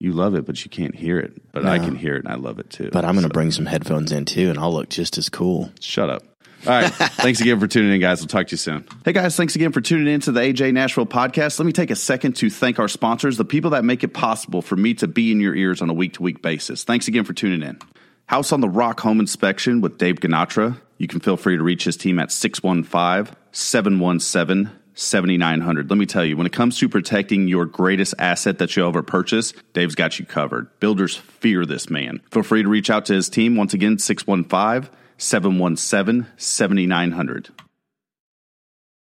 You 0.00 0.12
love 0.12 0.34
it, 0.34 0.46
but 0.46 0.64
you 0.64 0.70
can't 0.70 0.94
hear 0.94 1.18
it. 1.18 1.52
But 1.52 1.64
no. 1.64 1.70
I 1.70 1.78
can 1.78 1.96
hear 1.96 2.14
it, 2.14 2.24
and 2.24 2.32
I 2.32 2.36
love 2.36 2.60
it 2.60 2.70
too. 2.70 2.90
But 2.92 3.04
I'm 3.04 3.14
going 3.14 3.24
to 3.24 3.30
so. 3.30 3.32
bring 3.32 3.50
some 3.50 3.66
headphones 3.66 4.12
in 4.12 4.24
too, 4.24 4.48
and 4.48 4.58
I'll 4.58 4.72
look 4.72 4.88
just 4.88 5.18
as 5.18 5.28
cool. 5.28 5.70
Shut 5.80 6.08
up. 6.08 6.22
All 6.66 6.72
right. 6.72 6.92
thanks 6.92 7.40
again 7.40 7.58
for 7.58 7.66
tuning 7.66 7.92
in, 7.92 8.00
guys. 8.00 8.20
We'll 8.20 8.28
talk 8.28 8.46
to 8.48 8.52
you 8.52 8.58
soon. 8.58 8.86
Hey, 9.04 9.12
guys. 9.12 9.36
Thanks 9.36 9.56
again 9.56 9.72
for 9.72 9.80
tuning 9.80 10.12
in 10.12 10.20
to 10.20 10.32
the 10.32 10.40
AJ 10.40 10.72
Nashville 10.72 11.06
podcast. 11.06 11.58
Let 11.58 11.66
me 11.66 11.72
take 11.72 11.90
a 11.90 11.96
second 11.96 12.36
to 12.36 12.50
thank 12.50 12.78
our 12.78 12.88
sponsors, 12.88 13.36
the 13.36 13.44
people 13.44 13.70
that 13.70 13.84
make 13.84 14.04
it 14.04 14.14
possible 14.14 14.62
for 14.62 14.76
me 14.76 14.94
to 14.94 15.08
be 15.08 15.32
in 15.32 15.40
your 15.40 15.54
ears 15.54 15.82
on 15.82 15.90
a 15.90 15.94
week 15.94 16.14
to 16.14 16.22
week 16.22 16.42
basis. 16.42 16.84
Thanks 16.84 17.08
again 17.08 17.24
for 17.24 17.32
tuning 17.32 17.62
in. 17.62 17.78
House 18.26 18.52
on 18.52 18.60
the 18.60 18.68
Rock 18.68 19.00
Home 19.00 19.20
Inspection 19.20 19.80
with 19.80 19.98
Dave 19.98 20.16
Ganatra. 20.16 20.80
You 20.98 21.08
can 21.08 21.20
feel 21.20 21.36
free 21.36 21.56
to 21.56 21.62
reach 21.62 21.84
his 21.84 21.96
team 21.96 22.18
at 22.18 22.30
615 22.30 23.34
717 23.52 24.77
7900. 24.98 25.88
Let 25.88 25.96
me 25.96 26.06
tell 26.06 26.24
you, 26.24 26.36
when 26.36 26.46
it 26.46 26.52
comes 26.52 26.78
to 26.78 26.88
protecting 26.88 27.46
your 27.46 27.66
greatest 27.66 28.14
asset 28.18 28.58
that 28.58 28.74
you'll 28.74 28.88
ever 28.88 29.02
purchase, 29.02 29.52
Dave's 29.72 29.94
got 29.94 30.18
you 30.18 30.26
covered. 30.26 30.68
Builders 30.80 31.16
fear 31.16 31.64
this 31.64 31.88
man. 31.88 32.20
Feel 32.32 32.42
free 32.42 32.64
to 32.64 32.68
reach 32.68 32.90
out 32.90 33.06
to 33.06 33.14
his 33.14 33.28
team. 33.28 33.54
Once 33.54 33.74
again, 33.74 33.98
615 33.98 34.90
717 35.16 36.26
7900. 36.36 37.48